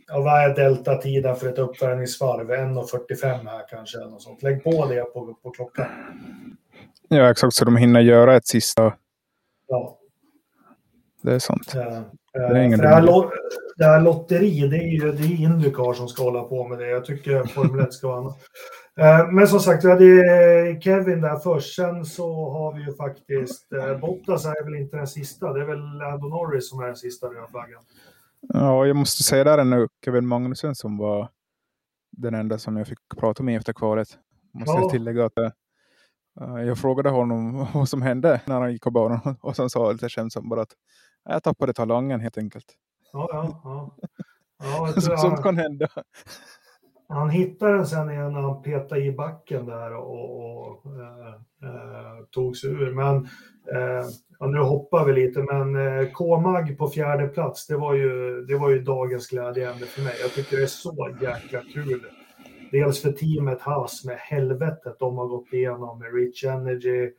ja, 0.06 0.20
vad 0.20 0.40
är 0.40 0.54
deltatiden 0.54 1.36
för 1.36 1.48
ett 1.48 1.58
uppvärmningsvarv? 1.58 2.50
1.45 2.50 3.48
här 3.48 3.68
kanske. 3.70 3.98
Eller 3.98 4.10
något 4.10 4.22
sånt. 4.22 4.42
Lägg 4.42 4.64
på 4.64 4.86
det 4.86 5.02
på, 5.04 5.34
på 5.42 5.50
klockan. 5.50 5.86
Ja, 7.08 7.30
exakt 7.30 7.54
så 7.54 7.64
de 7.64 7.76
hinner 7.76 8.00
göra 8.00 8.36
ett 8.36 8.46
sista 8.46 8.92
ja 9.68 9.98
det 11.22 11.34
är 11.34 11.38
sant. 11.38 11.72
Ja, 11.74 12.04
det, 12.32 12.38
är 12.38 12.62
ingen 12.62 12.78
det, 12.78 12.88
här 12.88 13.02
lo, 13.02 13.30
det 13.76 13.84
här 13.84 14.00
lotteri, 14.00 14.68
det 14.68 14.76
är 14.76 14.88
ju 14.88 15.12
det 15.12 15.24
är 15.24 15.40
Indycar 15.40 15.92
som 15.92 16.08
ska 16.08 16.22
hålla 16.22 16.42
på 16.42 16.68
med 16.68 16.78
det. 16.78 16.88
Jag 16.88 17.04
tycker 17.04 17.44
Formel 17.44 17.80
1 17.80 17.92
ska 17.92 18.08
vara 18.08 18.18
annat. 18.18 18.38
Eh, 19.00 19.32
men 19.32 19.48
som 19.48 19.60
sagt, 19.60 19.84
vi 19.84 19.90
hade 19.90 20.80
Kevin 20.80 21.20
där 21.20 21.38
först. 21.38 21.74
Sen 21.74 22.04
så 22.04 22.50
har 22.50 22.74
vi 22.74 22.84
ju 22.84 22.96
faktiskt, 22.96 23.72
eh, 23.72 23.98
Bottas 23.98 24.46
är 24.46 24.64
väl 24.64 24.74
inte 24.74 24.96
den 24.96 25.06
sista. 25.06 25.52
Det 25.52 25.60
är 25.60 25.66
väl 25.66 25.98
Lando 25.98 26.28
Norris 26.28 26.68
som 26.68 26.80
är 26.80 26.86
den 26.86 26.96
sista 26.96 27.26
röda 27.26 27.46
flaggan. 27.50 27.82
Ja, 28.48 28.87
jag 28.87 28.96
måste 28.96 29.22
säga 29.22 29.44
där 29.44 29.64
nu 29.64 29.88
Kevin 30.04 30.26
Magnussen 30.26 30.74
som 30.74 30.98
var 30.98 31.28
den 32.16 32.35
enda 32.35 32.59
som 32.59 32.76
jag 32.76 32.87
fick 32.87 32.98
prata 33.16 33.42
med 33.42 33.57
efter 33.57 33.72
kvalet. 33.72 34.09
Måste 34.52 34.80
ja. 34.80 34.90
tillägga 34.90 35.24
att 35.24 35.38
uh, 36.40 36.62
jag 36.62 36.78
frågade 36.78 37.11
honom 37.11 37.66
vad 37.74 37.88
som 37.88 38.02
hände 38.02 38.40
när 38.46 38.61
han 38.61 38.72
gick 38.72 38.83
på 38.83 38.90
banan 38.90 39.37
och 39.40 39.57
sen 39.57 39.70
sa 39.70 39.92
lite 39.92 40.09
skämtsamt 40.09 40.48
bara 40.48 40.62
att 40.62 40.72
jag 41.24 41.42
tappade 41.42 41.72
talangen 41.72 42.20
helt 42.20 42.38
enkelt. 42.38 42.66
Ja, 43.12 43.28
ja, 43.33 43.61
ja. 43.64 43.96
ja 44.96 45.00
Sånt 45.18 45.42
kan 45.42 45.57
hända. 45.57 45.88
Han 47.08 47.30
hittade 47.30 47.72
den 47.72 47.86
sen 47.86 48.10
igen 48.10 48.32
när 48.32 48.40
han 48.40 48.62
petade 48.62 49.00
i 49.00 49.12
backen 49.12 49.66
där 49.66 49.94
och, 49.94 50.70
och 50.70 50.86
äh, 50.86 51.26
eh, 51.62 51.70
eh 51.70 52.24
tog 52.30 52.56
sig 52.56 52.70
ur. 52.70 52.94
Men 52.94 53.16
eh, 53.72 54.06
ja, 54.38 54.46
nu 54.46 54.58
hoppar 54.58 55.04
vi 55.04 55.12
lite, 55.12 55.42
men 55.42 55.76
eh, 55.76 56.10
K-Mag 56.12 56.78
på 56.78 56.88
fjärde 56.88 57.28
plats, 57.28 57.66
det 57.66 57.76
var, 57.76 57.94
ju, 57.94 58.42
det 58.44 58.56
var 58.56 58.70
ju 58.70 58.82
dagens 58.82 59.28
glädjeämne 59.28 59.86
för 59.86 60.02
mig. 60.02 60.14
Jag 60.20 60.30
tycker 60.32 60.56
det 60.56 60.62
är 60.62 60.66
så 60.66 61.16
jäkla 61.20 61.60
kul. 61.74 62.06
Dels 62.72 63.02
för 63.02 63.12
teamet 63.12 63.60
Haas 63.60 64.04
med 64.04 64.16
helvetet 64.16 64.98
de 64.98 65.18
har 65.18 65.26
gått 65.26 65.52
igenom 65.52 65.98
med 65.98 66.14
Rich 66.14 66.44
Energy, 66.44 67.10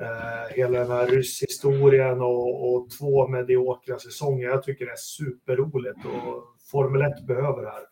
eh, 0.00 0.56
hela 0.56 0.78
den 0.78 0.90
här 0.90 1.06
rysshistorien 1.06 2.20
och, 2.20 2.74
och 2.74 2.90
två 2.98 3.28
mediokra 3.28 3.98
säsonger. 3.98 4.48
Jag 4.48 4.62
tycker 4.62 4.84
det 4.84 4.92
är 4.92 4.96
superroligt 4.96 5.98
och 6.04 6.44
Formel 6.70 7.02
1 7.02 7.26
behöver 7.26 7.62
det 7.62 7.70
här. 7.70 7.91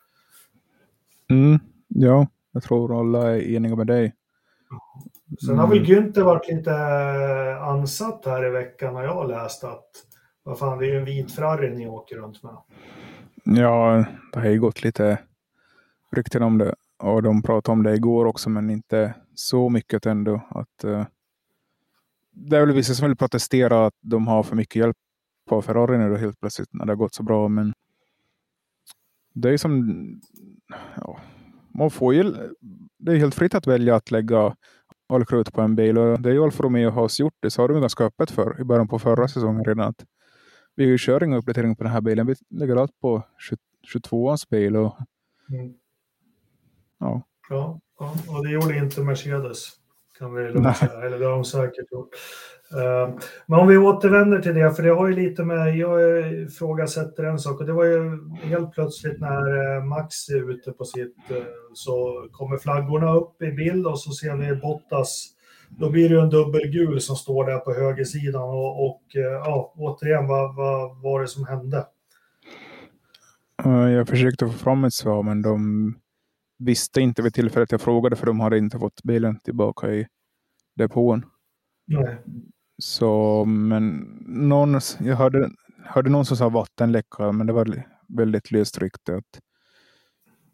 Mm, 1.30 1.58
ja, 1.88 2.26
jag 2.52 2.62
tror 2.62 3.00
alla 3.00 3.36
är 3.36 3.56
eniga 3.56 3.76
med 3.76 3.86
dig. 3.86 4.14
Sen 5.46 5.58
har 5.58 5.66
väl. 5.66 5.84
Günther 5.84 6.22
varit 6.22 6.48
lite 6.48 6.74
ansatt 7.60 8.26
här 8.26 8.46
i 8.46 8.50
veckan 8.50 8.94
när 8.94 9.02
jag 9.02 9.14
har 9.14 9.28
läst 9.28 9.64
att 9.64 9.90
vad 10.42 10.58
fan, 10.58 10.78
det 10.78 10.86
är 10.86 10.92
ju 10.92 10.98
en 10.98 11.04
vit 11.04 11.32
Ferrari 11.32 11.70
ni 11.70 11.88
åker 11.88 12.16
runt 12.16 12.42
med. 12.42 12.56
Ja, 13.44 14.04
det 14.32 14.40
har 14.40 14.48
ju 14.48 14.60
gått 14.60 14.84
lite 14.84 15.18
rykten 16.12 16.42
om 16.42 16.58
det 16.58 16.74
och 16.98 17.22
de 17.22 17.42
pratade 17.42 17.72
om 17.72 17.82
det 17.82 17.94
igår 17.94 18.24
också, 18.24 18.50
men 18.50 18.70
inte 18.70 19.14
så 19.34 19.68
mycket 19.68 20.06
ändå. 20.06 20.40
Att, 20.50 20.84
uh, 20.84 21.04
det 22.32 22.56
är 22.56 22.66
väl 22.66 22.74
vissa 22.74 22.94
som 22.94 23.08
vill 23.08 23.16
protestera 23.16 23.86
att 23.86 23.94
de 24.00 24.26
har 24.26 24.42
för 24.42 24.56
mycket 24.56 24.76
hjälp 24.76 24.96
på 25.48 25.62
Ferrari 25.62 25.98
nu 25.98 26.16
helt 26.16 26.40
plötsligt 26.40 26.68
när 26.72 26.86
det 26.86 26.92
har 26.92 26.96
gått 26.96 27.14
så 27.14 27.22
bra. 27.22 27.48
Men 27.48 27.72
det 29.32 29.50
är 29.50 29.56
som, 29.56 30.20
ja, 30.96 31.20
man 31.74 31.90
får 31.90 32.14
ju, 32.14 32.34
det 32.98 33.12
är 33.12 33.16
helt 33.16 33.34
fritt 33.34 33.54
att 33.54 33.66
välja 33.66 33.96
att 33.96 34.10
lägga 34.10 34.56
all 35.08 35.26
krut 35.26 35.52
på 35.52 35.60
en 35.60 35.76
bil 35.76 35.98
och 35.98 36.20
det 36.20 36.28
är 36.28 36.32
ju 36.32 36.44
Alfa 36.44 36.62
Romeo 36.62 36.90
har 36.90 37.10
gjort 37.20 37.34
det 37.40 37.56
har 37.56 37.68
de 37.68 37.80
ganska 37.80 38.04
öppet 38.04 38.30
för 38.30 38.60
i 38.60 38.64
början 38.64 38.88
på 38.88 38.98
förra 38.98 39.28
säsongen 39.28 39.64
redan 39.64 39.88
att 39.88 40.04
vi 40.76 40.98
kör 40.98 41.24
inga 41.24 41.36
uppdateringar 41.36 41.74
på 41.74 41.84
den 41.84 41.92
här 41.92 42.00
bilen. 42.00 42.26
Vi 42.26 42.34
lägger 42.50 42.76
allt 42.76 43.00
på 43.00 43.22
22ans 43.94 44.50
bil 44.50 44.76
och 44.76 44.96
mm. 45.50 45.74
ja. 46.98 47.22
Ja, 47.50 47.80
ja, 47.98 48.14
och 48.28 48.44
det 48.44 48.50
gjorde 48.50 48.76
inte 48.76 49.00
Mercedes 49.00 49.79
kan 50.20 50.34
vi 50.34 50.42
lugnt 50.42 50.76
säga, 50.76 50.92
eller 50.92 51.18
det 51.18 51.24
har 51.24 51.32
de 51.32 51.44
säkert 51.44 51.92
gjort. 51.92 52.08
Eh, 52.74 53.14
men 53.46 53.58
om 53.58 53.68
vi 53.68 53.76
återvänder 53.76 54.38
till 54.38 54.54
det, 54.54 54.74
för 54.74 54.82
det 54.82 54.90
har 54.90 55.08
ju 55.08 55.14
lite 55.14 55.44
med, 55.44 55.76
jag 55.76 56.32
ifrågasätter 56.32 57.24
en 57.24 57.38
sak 57.38 57.60
och 57.60 57.66
det 57.66 57.72
var 57.72 57.84
ju 57.84 58.18
helt 58.42 58.72
plötsligt 58.72 59.20
när 59.20 59.76
eh, 59.76 59.84
Max 59.84 60.28
är 60.28 60.50
ute 60.50 60.72
på 60.72 60.84
sitt, 60.84 61.16
eh, 61.30 61.36
så 61.74 62.26
kommer 62.32 62.56
flaggorna 62.56 63.14
upp 63.14 63.42
i 63.42 63.52
bild 63.52 63.86
och 63.86 64.00
så 64.00 64.10
ser 64.10 64.36
vi 64.36 64.56
Bottas, 64.56 65.28
då 65.68 65.90
blir 65.90 66.08
det 66.08 66.14
ju 66.14 66.20
en 66.20 66.30
dubbelgul 66.30 67.00
som 67.00 67.16
står 67.16 67.46
där 67.46 67.58
på 67.58 67.72
högersidan 67.72 68.42
och, 68.42 68.86
och 68.86 69.02
ja, 69.44 69.72
återigen, 69.76 70.26
vad, 70.26 70.56
vad 70.56 71.02
var 71.02 71.20
det 71.20 71.28
som 71.28 71.44
hände? 71.46 71.86
Jag 73.96 74.08
försökte 74.08 74.46
få 74.46 74.52
fram 74.52 74.84
ett 74.84 74.94
svar, 74.94 75.22
men 75.22 75.42
de 75.42 75.94
visste 76.60 77.00
inte 77.00 77.22
vid 77.22 77.34
tillfället 77.34 77.72
jag 77.72 77.80
frågade 77.80 78.16
för 78.16 78.26
de 78.26 78.40
hade 78.40 78.58
inte 78.58 78.78
fått 78.78 79.02
bilen 79.02 79.40
tillbaka 79.40 79.94
i 79.94 80.06
depån. 80.76 81.26
Nej. 81.86 82.16
Så, 82.82 83.44
men 83.44 83.90
någon, 84.26 84.80
jag 85.00 85.16
hörde, 85.16 85.50
hörde 85.84 86.10
någon 86.10 86.24
som 86.24 86.36
sa 86.36 86.48
vattenläcka, 86.48 87.32
men 87.32 87.46
det 87.46 87.52
var 87.52 87.84
väldigt 88.08 88.50
löst 88.50 88.78
rykte. 88.78 89.22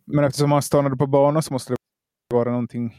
men 0.06 0.24
eftersom 0.24 0.52
han 0.52 0.62
stannade 0.62 0.96
på 0.96 1.06
banan 1.06 1.42
så 1.42 1.52
måste 1.52 1.72
det 1.72 1.76
vara 2.34 2.50
någonting 2.50 2.96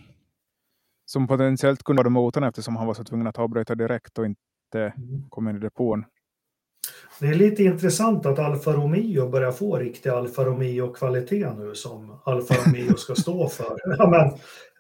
som 1.05 1.27
potentiellt 1.27 1.83
kunde 1.83 2.01
vara 2.01 2.09
motorn 2.09 2.43
eftersom 2.43 2.75
han 2.75 2.87
var 2.87 2.93
så 2.93 3.03
tvungen 3.03 3.27
att 3.27 3.39
avbryta 3.39 3.75
direkt 3.75 4.17
och 4.17 4.25
inte 4.25 4.93
mm. 4.97 5.29
kom 5.29 5.49
in 5.49 5.55
i 5.55 5.59
depån. 5.59 6.05
Det 7.19 7.27
är 7.27 7.35
lite 7.35 7.63
intressant 7.63 8.25
att 8.25 8.39
Alfa 8.39 8.73
Romeo 8.73 9.29
börjar 9.29 9.51
få 9.51 9.77
riktig 9.77 10.09
Alfa 10.09 10.45
Romeo-kvalitet 10.45 11.53
nu 11.57 11.75
som 11.75 12.19
Alfa 12.23 12.53
Romeo 12.53 12.97
ska 12.97 13.15
stå 13.15 13.49
för. 13.49 13.77
Ja, 13.97 14.09
men, 14.09 14.27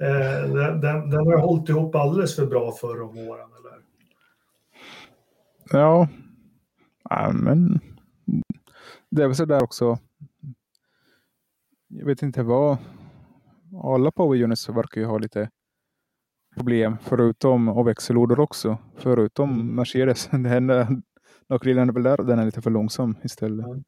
eh, 0.09 0.51
den, 0.79 1.09
den 1.09 1.25
har 1.25 1.37
hållit 1.37 1.69
ihop 1.69 1.95
alldeles 1.95 2.35
för 2.35 2.45
bra 2.45 2.71
förr 2.71 3.01
om 3.01 3.17
åren. 3.17 3.49
Eller? 3.59 3.81
Ja, 5.71 6.07
ja 7.09 7.31
men 7.33 7.79
det 9.09 9.23
är 9.23 9.27
väl 9.27 9.35
så 9.35 9.45
där 9.45 9.63
också. 9.63 9.99
Jag 11.87 12.05
vet 12.05 12.21
inte 12.21 12.43
vad. 12.43 12.77
Alla 13.83 14.11
power 14.11 14.43
units 14.43 14.69
verkar 14.69 15.01
ju 15.01 15.07
ha 15.07 15.17
lite 15.17 15.49
problem, 16.55 16.97
förutom 17.01 17.69
och 17.69 17.87
växellådor 17.87 18.39
också. 18.39 18.77
Förutom. 18.97 19.75
Mercedes. 19.75 20.27
Det 20.31 20.49
enda 20.49 20.87
Nackdelen 21.49 21.89
är 21.89 21.93
väl 21.93 22.03
där 22.03 22.17
den 22.17 22.39
är 22.39 22.45
lite 22.45 22.61
för 22.61 22.69
långsam 22.69 23.15
istället. 23.23 23.65
Mm. 23.65 23.83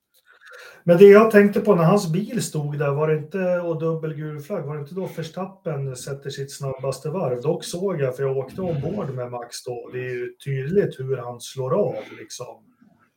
Men 0.84 0.98
det 0.98 1.06
jag 1.06 1.32
tänkte 1.32 1.60
på 1.60 1.76
när 1.76 1.84
hans 1.84 2.12
bil 2.12 2.44
stod 2.44 2.80
där, 2.80 2.92
var 2.92 3.08
det 3.08 3.18
inte, 3.18 3.60
och 3.60 3.80
dubbel 3.80 4.14
gul 4.14 4.40
flagg, 4.40 4.66
var 4.66 4.76
det 4.76 4.82
inte 4.82 4.96
då 4.96 5.10
Verstappen 5.18 5.96
sätter 5.96 6.30
sitt 6.30 6.52
snabbaste 6.52 7.10
varv? 7.10 7.42
Dock 7.42 7.64
såg 7.64 8.02
jag, 8.02 8.16
för 8.16 8.24
jag 8.24 8.38
åkte 8.38 8.62
ombord 8.62 9.10
med 9.10 9.32
Max 9.32 9.64
då, 9.64 9.90
det 9.94 10.00
är 10.00 10.14
ju 10.14 10.36
tydligt 10.46 11.00
hur 11.00 11.18
han 11.18 11.42
slår 11.42 11.74
av 11.74 11.96
liksom. 12.20 12.66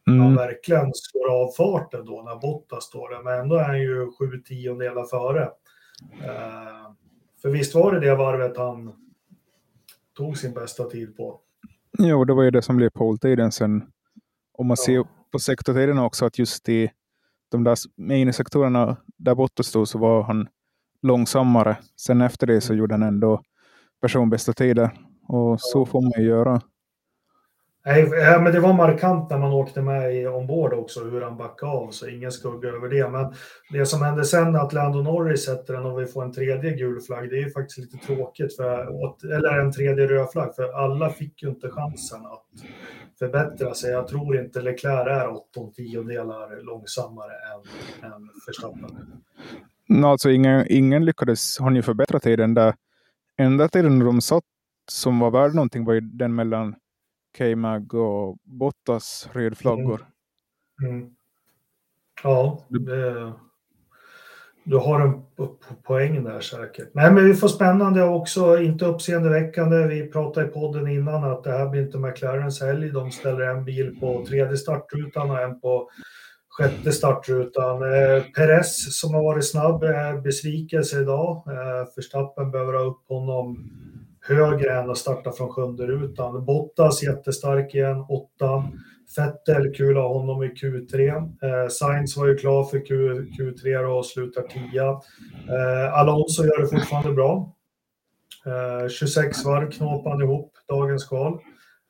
Mm. 0.07 0.20
Han 0.20 0.35
verkligen 0.35 0.90
slår 0.94 1.31
av 1.42 1.52
farten 1.57 2.05
då 2.05 2.22
när 2.22 2.37
Bottas 2.40 2.85
står 2.85 3.11
där, 3.11 3.22
men 3.22 3.40
ändå 3.40 3.57
är 3.57 3.64
han 3.64 3.81
ju 3.81 4.11
sju 4.18 4.38
tiondelar 4.44 5.05
före. 5.05 5.42
Uh, 5.42 6.92
för 7.42 7.48
visst 7.48 7.74
var 7.74 7.92
det 7.92 8.00
det 8.00 8.14
varvet 8.14 8.57
han 8.57 8.92
tog 10.16 10.38
sin 10.38 10.55
bästa 10.55 10.85
tid 10.85 11.16
på? 11.16 11.40
Jo, 11.98 12.24
det 12.24 12.35
var 12.35 12.42
ju 12.42 12.50
det 12.50 12.62
som 12.62 12.76
blev 12.76 12.90
pole-tiden 12.90 13.52
sen 13.52 13.91
om 14.62 14.68
man 14.68 14.77
ser 14.77 15.05
på 15.33 15.38
sektortiderna 15.38 16.05
också 16.05 16.25
att 16.25 16.38
just 16.38 16.68
i 16.68 16.90
de 17.51 17.64
där 17.64 17.77
minisektorerna 17.96 18.96
där 19.18 19.35
borta 19.35 19.62
stod 19.62 19.88
så 19.88 19.98
var 19.98 20.22
han 20.22 20.48
långsammare. 21.03 21.77
Sen 21.96 22.20
efter 22.20 22.46
det 22.46 22.61
så 22.61 22.72
mm. 22.72 22.79
gjorde 22.79 22.94
han 22.94 23.03
ändå 23.03 23.42
personbästa 24.01 24.53
tider. 24.53 24.90
Och 25.29 25.61
så 25.61 25.87
får 25.87 26.01
man 26.01 26.12
ju 26.16 26.25
göra. 26.25 26.61
Nej, 27.84 28.02
eh, 28.02 28.42
men 28.42 28.52
det 28.52 28.60
var 28.60 28.72
markant 28.72 29.30
när 29.30 29.38
man 29.38 29.52
åkte 29.52 29.82
med 29.82 30.28
ombord 30.28 30.72
också, 30.72 31.04
hur 31.04 31.20
han 31.20 31.36
backade 31.36 31.72
av, 31.72 31.90
så 31.90 32.08
ingen 32.08 32.32
skugga 32.32 32.68
över 32.68 32.88
det. 32.88 33.08
Men 33.08 33.34
det 33.70 33.86
som 33.86 34.02
hände 34.02 34.24
sen 34.24 34.56
att 34.56 34.72
Lando 34.72 35.02
Norris 35.02 35.44
sätter 35.44 35.74
den 35.74 35.84
och 35.84 36.00
vi 36.00 36.06
får 36.06 36.24
en 36.24 36.32
tredje 36.32 36.70
gul 36.70 37.00
flagg, 37.00 37.30
det 37.30 37.36
är 37.36 37.44
ju 37.44 37.50
faktiskt 37.50 37.78
lite 37.78 38.06
tråkigt, 38.06 38.56
för, 38.56 39.34
eller 39.36 39.58
en 39.58 39.72
tredje 39.72 40.06
röd 40.06 40.30
flagg, 40.32 40.54
för 40.54 40.72
alla 40.72 41.10
fick 41.10 41.42
ju 41.42 41.48
inte 41.48 41.70
chansen 41.70 42.20
att 42.26 42.46
förbättra 43.18 43.74
sig. 43.74 43.90
Jag 43.90 44.08
tror 44.08 44.36
inte 44.36 44.62
Leclerc 44.62 45.06
är 45.06 45.32
8 45.32 45.42
tiondelar 45.76 46.62
långsammare 46.62 47.32
än, 47.32 48.12
än 48.12 48.28
Verstappen. 48.46 49.22
No, 49.88 50.06
alltså 50.06 50.30
ingen, 50.30 50.66
ingen 50.68 51.04
lyckades, 51.04 51.60
ni 51.60 51.82
förbättrat 51.82 52.26
i 52.26 52.36
den 52.36 52.54
där. 52.54 52.74
Enda 53.36 53.68
tiden 53.68 53.98
de 53.98 54.20
satt 54.20 54.44
som 54.90 55.18
var 55.18 55.30
värd 55.30 55.54
någonting 55.54 55.84
var 55.84 55.94
ju 55.94 56.00
den 56.00 56.34
mellan 56.34 56.74
K-Mag 57.38 57.94
och 57.94 58.38
Bottas 58.42 59.28
rödflaggor. 59.32 60.06
Mm. 60.82 60.94
Mm. 60.94 61.10
Ja, 62.22 62.64
det, 62.68 63.32
du 64.64 64.76
har 64.76 65.00
en 65.00 65.22
poäng 65.82 66.24
där 66.24 66.40
säkert. 66.40 66.88
Nej, 66.94 67.12
men 67.12 67.24
vi 67.24 67.34
får 67.34 67.48
spännande 67.48 68.04
också, 68.04 68.58
inte 68.58 68.84
uppseendeväckande. 68.84 69.86
Vi 69.86 70.08
pratade 70.08 70.46
i 70.46 70.50
podden 70.50 70.88
innan 70.88 71.24
att 71.24 71.44
det 71.44 71.50
här 71.50 71.68
blir 71.68 71.82
inte 71.82 71.98
McLarens 71.98 72.60
helg. 72.60 72.90
De 72.90 73.10
ställer 73.10 73.40
en 73.40 73.64
bil 73.64 73.96
på 74.00 74.26
tredje 74.28 74.56
startrutan 74.56 75.30
och 75.30 75.42
en 75.42 75.60
på 75.60 75.90
sjätte 76.48 76.92
startrutan. 76.92 77.82
Eh, 77.82 78.22
Perez 78.36 79.00
som 79.00 79.14
har 79.14 79.22
varit 79.22 79.50
snabb, 79.50 79.82
är 79.82 80.20
besvikelse 80.20 81.00
idag. 81.00 81.44
Eh, 81.46 81.88
Förstappen 81.94 82.50
behöver 82.50 82.72
ha 82.72 82.82
upp 82.82 83.08
honom 83.08 83.70
högre 84.22 84.80
än 84.80 84.90
att 84.90 84.98
starta 84.98 85.32
från 85.32 85.48
sjunde 85.48 85.87
rutan. 85.87 86.44
Bottas 86.44 87.02
jättestark 87.02 87.74
igen, 87.74 88.04
åtta. 88.08 88.64
Fettel, 89.16 89.74
kul 89.74 89.96
att 89.96 90.02
ha 90.02 90.12
honom 90.12 90.42
i 90.42 90.48
Q3. 90.48 91.08
Eh, 91.42 91.68
Sainz 91.68 92.16
var 92.16 92.26
ju 92.26 92.37
klar 92.37 92.64
för 92.64 92.87
Q, 92.87 92.94
Q3 93.38 93.85
och 93.85 94.06
slutar 94.06 94.42
10. 94.42 94.82
Eh, 94.82 95.94
Alonso 95.94 96.44
gör 96.44 96.61
det 96.61 96.68
fortfarande 96.68 97.12
bra. 97.12 97.54
Eh, 98.46 98.88
26 98.88 99.44
varv 99.44 99.70
knåpade 99.70 100.14
han 100.14 100.22
ihop 100.22 100.52
dagens 100.68 101.04
kval. 101.04 101.38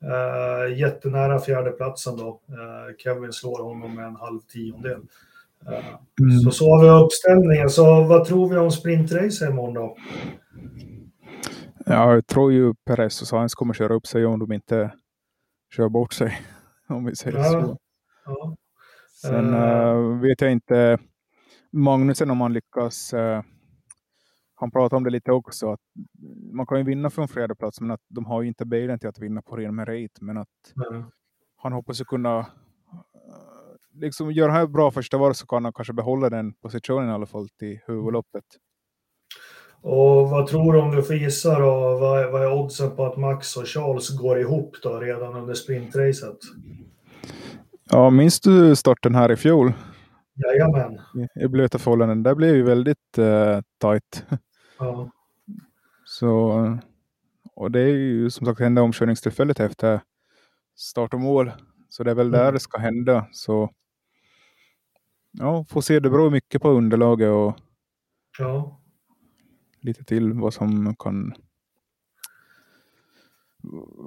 Eh, 0.03 0.79
jättenära 0.79 1.38
fjärdeplatsen 1.38 2.16
då. 2.16 2.40
Eh, 2.49 2.97
Kevin 2.99 3.33
slår 3.33 3.62
honom 3.62 3.95
med 3.95 4.05
en 4.05 4.16
halv 4.16 4.40
tiondel. 4.40 5.01
Eh, 5.66 5.85
mm. 6.21 6.40
Så 6.45 6.51
så 6.51 6.71
har 6.71 6.83
vi 6.83 7.05
uppställningen. 7.05 7.71
Så 7.71 8.03
vad 8.03 8.25
tror 8.25 8.49
vi 8.49 8.57
om 8.57 8.71
sprintrace 8.71 9.49
imorgon 9.49 9.75
då? 9.75 9.97
Ja, 11.87 12.14
jag 12.14 12.27
tror 12.27 12.53
ju 12.53 12.75
Perez 12.75 13.23
och 13.23 13.29
Sainz 13.29 13.55
kommer 13.55 13.75
köra 13.75 13.95
upp 13.95 14.07
sig 14.07 14.27
om 14.27 14.38
de 14.38 14.53
inte 14.53 14.92
kör 15.77 15.88
bort 15.88 16.12
sig. 16.12 16.38
Om 16.88 17.05
vi 17.05 17.16
säger 17.16 17.38
ja. 17.38 17.45
så. 17.45 17.79
Ja. 18.25 18.57
Sen 19.23 19.55
uh, 19.55 20.21
vet 20.21 20.40
jag 20.40 20.53
inte 20.53 20.99
Magnusen 21.73 22.31
om 22.31 22.40
han 22.40 22.53
lyckas. 22.53 23.14
Uh, 23.14 23.42
han 24.55 24.71
pratar 24.71 24.97
om 24.97 25.05
det 25.05 25.11
lite 25.11 25.33
också. 25.33 25.73
Att 25.73 25.81
man 26.53 26.66
kan 26.66 26.79
ju 26.79 26.85
vinna 26.85 27.11
från 27.11 27.29
fjärde 27.29 27.55
plats 27.55 27.81
men 27.81 27.90
att 27.90 28.01
de 28.09 28.25
har 28.25 28.42
ju 28.42 28.49
inte 28.49 28.64
bilen 28.64 28.99
till 28.99 29.09
att 29.09 29.18
vinna 29.18 29.42
på 29.42 29.57
ren 29.57 29.75
merit. 29.75 30.21
Men 30.21 30.37
att 30.37 30.88
mm. 30.90 31.05
han 31.57 31.73
hoppas 31.73 32.01
att 32.01 32.07
kunna 32.07 32.47
liksom 33.92 34.33
göra 34.33 34.53
här 34.53 34.66
bra 34.66 34.90
första 34.90 35.18
var 35.18 35.33
så 35.33 35.47
kan 35.47 35.64
han 35.64 35.73
kanske 35.73 35.92
behålla 35.92 36.31
den 36.31 36.55
positionen 36.55 37.09
i 37.09 37.12
alla 37.12 37.27
fall 37.27 37.49
till 37.49 37.79
huvudloppet. 37.87 38.45
Och 39.83 40.31
vad 40.31 40.47
tror 40.47 40.73
du 40.73 40.81
om 40.81 40.97
du 40.97 41.03
får 41.03 41.16
gissa 41.16 41.59
då? 41.59 41.99
Vad, 41.99 42.33
vad 42.33 42.42
är 42.42 42.53
oddsen 42.53 42.97
på 42.97 43.07
att 43.07 43.16
Max 43.16 43.57
och 43.57 43.66
Charles 43.66 44.11
går 44.18 44.40
ihop 44.40 44.77
då 44.83 45.01
redan 45.01 45.37
under 45.37 45.55
sprintracet? 45.55 46.38
Ja, 47.90 48.11
minns 48.11 48.40
du 48.40 48.77
starten 48.77 49.14
här 49.14 49.33
i 49.33 49.37
fjol? 49.37 49.73
Jajamän. 50.35 51.01
I 51.35 51.49
blöta 51.49 51.79
förhållanden. 51.79 52.23
Det 52.23 52.35
blev 52.35 52.55
ju 52.55 52.62
väldigt 52.62 53.18
uh, 53.18 53.61
tajt. 53.79 54.25
Ja. 54.79 55.11
Så, 56.05 56.53
och 57.55 57.71
det 57.71 57.81
är 57.81 57.87
ju 57.88 58.31
som 58.31 58.47
sagt 58.47 58.61
enda 58.61 58.83
omkörningstillfället 58.83 59.61
efter 59.61 60.01
start 60.77 61.14
och 61.14 61.21
mål. 61.21 61.53
Så 61.88 62.05
det 62.05 62.11
är 62.11 62.14
väl 62.14 62.27
mm. 62.27 62.40
där 62.40 62.53
det 62.53 62.61
ska 62.61 62.79
hända. 62.79 63.27
Så 63.33 63.71
ja, 65.33 65.64
får 65.68 65.81
se. 65.81 66.01
Det 66.01 66.11
beror 66.11 66.31
mycket 66.31 66.62
på 66.62 66.71
underlaget 66.71 67.31
och 67.31 67.57
ja 68.38 68.82
lite 69.83 70.05
till 70.05 70.33
vad 70.33 70.55
som 70.55 70.97
kan 70.99 71.35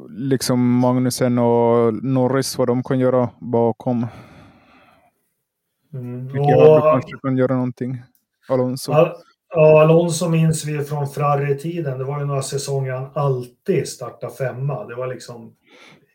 liksom 0.09 0.79
Magnusen 0.79 1.37
och 1.37 1.93
Norris 2.03 2.57
vad 2.57 2.67
de 2.67 2.83
kan 2.83 2.99
göra 2.99 3.29
bakom. 3.39 4.07
Mm. 5.93 6.27
Och, 6.27 6.81
kanske 6.81 7.17
kan 7.21 7.37
göra 7.37 7.53
någonting. 7.53 8.01
Alonso. 8.47 8.91
Al 8.91 9.11
ja, 9.49 9.81
Alonso 9.81 10.29
minns 10.29 10.65
vi 10.65 10.83
från 10.83 11.07
Ferrari-tiden. 11.07 11.97
Det 11.97 12.03
var 12.03 12.19
ju 12.19 12.25
några 12.25 12.41
säsonger 12.41 12.91
han 12.91 13.09
alltid 13.13 13.87
startade 13.87 14.33
femma. 14.33 14.85
Det 14.85 14.95
var 14.95 15.07
liksom 15.07 15.55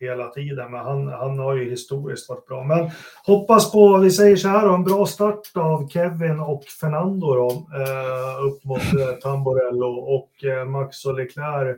hela 0.00 0.28
tiden. 0.28 0.70
Men 0.70 0.80
han, 0.80 1.08
han 1.08 1.38
har 1.38 1.56
ju 1.56 1.70
historiskt 1.70 2.28
varit 2.28 2.46
bra. 2.46 2.64
Men 2.64 2.90
hoppas 3.26 3.72
på, 3.72 3.98
vi 3.98 4.10
säger 4.10 4.36
så 4.36 4.48
här, 4.48 4.74
en 4.74 4.84
bra 4.84 5.06
start 5.06 5.40
av 5.54 5.88
Kevin 5.88 6.40
och 6.40 6.64
Fernando 6.64 7.34
då, 7.34 7.50
eh, 7.50 8.46
upp 8.46 8.64
mot 8.64 8.78
eh, 8.78 9.16
Tamborello 9.22 9.86
och 9.86 10.44
eh, 10.44 10.64
Max 10.64 11.04
och 11.04 11.14
Leclerc 11.14 11.76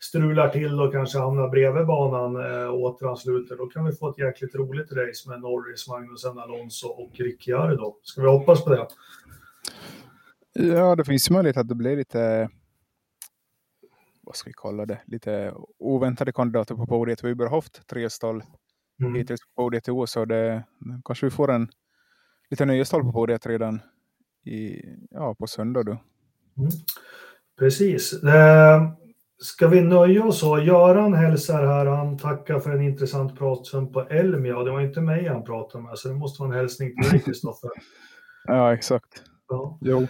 strular 0.00 0.48
till 0.48 0.80
och 0.80 0.92
kanske 0.92 1.18
hamnar 1.18 1.48
bredvid 1.48 1.86
banan 1.86 2.36
eh, 2.36 2.74
återansluter. 2.74 3.56
Då 3.56 3.66
kan 3.66 3.84
vi 3.84 3.92
få 3.92 4.10
ett 4.10 4.18
jäkligt 4.18 4.54
roligt 4.54 4.92
race 4.92 5.28
med 5.28 5.40
Norris, 5.40 5.88
Magnusen, 5.88 6.38
Alonso 6.38 6.88
och 6.88 7.10
Ricciardo. 7.14 7.94
Ska 8.02 8.22
vi 8.22 8.28
hoppas 8.28 8.64
på 8.64 8.70
det? 8.70 8.86
Ja, 10.52 10.96
det 10.96 11.04
finns 11.04 11.30
möjlighet 11.30 11.56
att 11.56 11.68
det 11.68 11.74
blir 11.74 11.96
lite 11.96 12.48
vad 14.30 14.36
ska 14.36 14.50
vi 14.50 14.54
kalla 14.56 14.86
det, 14.86 15.00
lite 15.06 15.54
oväntade 15.78 16.32
kandidater 16.32 16.74
på 16.74 16.86
podiet. 16.86 17.24
Vi 17.24 17.28
har 17.28 17.34
bara 17.34 17.48
haft 17.48 17.86
tre 17.86 18.10
stall 18.10 18.42
mm. 19.02 19.14
hittills 19.14 19.40
på 19.40 19.62
podiet 19.62 19.88
i 19.88 19.90
år, 19.90 20.06
så 20.06 20.24
det, 20.24 20.64
kanske 21.04 21.26
vi 21.26 21.30
får 21.30 21.50
en 21.50 21.68
lite 22.50 22.64
nya 22.64 22.84
stall 22.84 23.02
på 23.02 23.12
podiet 23.12 23.46
redan 23.46 23.80
i, 24.44 24.82
ja, 25.10 25.34
på 25.34 25.46
söndag. 25.46 25.82
Då. 25.82 25.92
Mm. 25.92 26.70
Precis. 27.58 28.22
Eh, 28.22 28.92
ska 29.38 29.68
vi 29.68 29.80
nöja 29.80 30.24
oss 30.24 30.40
så? 30.40 30.58
Göran 30.58 31.14
hälsar 31.14 31.66
här, 31.66 31.86
han 31.86 32.18
tackar 32.18 32.60
för 32.60 32.70
en 32.70 32.82
intressant 32.82 33.38
pratstund 33.38 33.92
på 33.92 34.00
Elmia. 34.00 34.64
Det 34.64 34.70
var 34.70 34.80
inte 34.80 35.00
mig 35.00 35.28
han 35.28 35.44
pratade 35.44 35.84
med, 35.84 35.98
så 35.98 36.08
det 36.08 36.14
måste 36.14 36.42
vara 36.42 36.52
en 36.52 36.58
hälsning 36.58 37.02
till 37.02 37.10
dig, 37.10 37.20
Kristoffer. 37.24 37.70
ja, 38.44 38.74
exakt. 38.74 39.22
Ja. 39.48 39.78
Jo. 39.80 40.06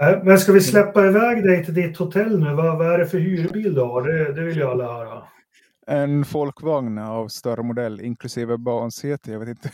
Äh, 0.00 0.22
men 0.22 0.38
ska 0.38 0.52
vi 0.52 0.60
släppa 0.60 1.06
iväg 1.06 1.44
dig 1.44 1.64
till 1.64 1.74
ditt 1.74 1.96
hotell 1.96 2.40
nu? 2.40 2.54
Vad, 2.54 2.78
vad 2.78 2.92
är 2.94 2.98
det 2.98 3.06
för 3.06 3.18
hyrbil 3.18 3.74
du 3.74 3.80
har? 3.80 4.02
Det, 4.02 4.32
det 4.32 4.42
vill 4.42 4.58
jag 4.58 4.70
alla 4.70 4.92
höra. 4.92 5.22
en 5.86 6.24
folkvagn 6.24 6.98
av 6.98 7.28
större 7.28 7.62
modell, 7.62 8.00
inklusive 8.00 8.56
barnsäte. 8.56 9.32
Jag 9.32 9.38
vet 9.38 9.48
inte 9.48 9.70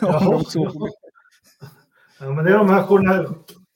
om 0.06 0.44
de 0.54 0.90
Ja, 2.20 2.32
men 2.32 2.44
det 2.44 2.50
är 2.50 2.58
de 2.58 2.68
här 2.68 3.28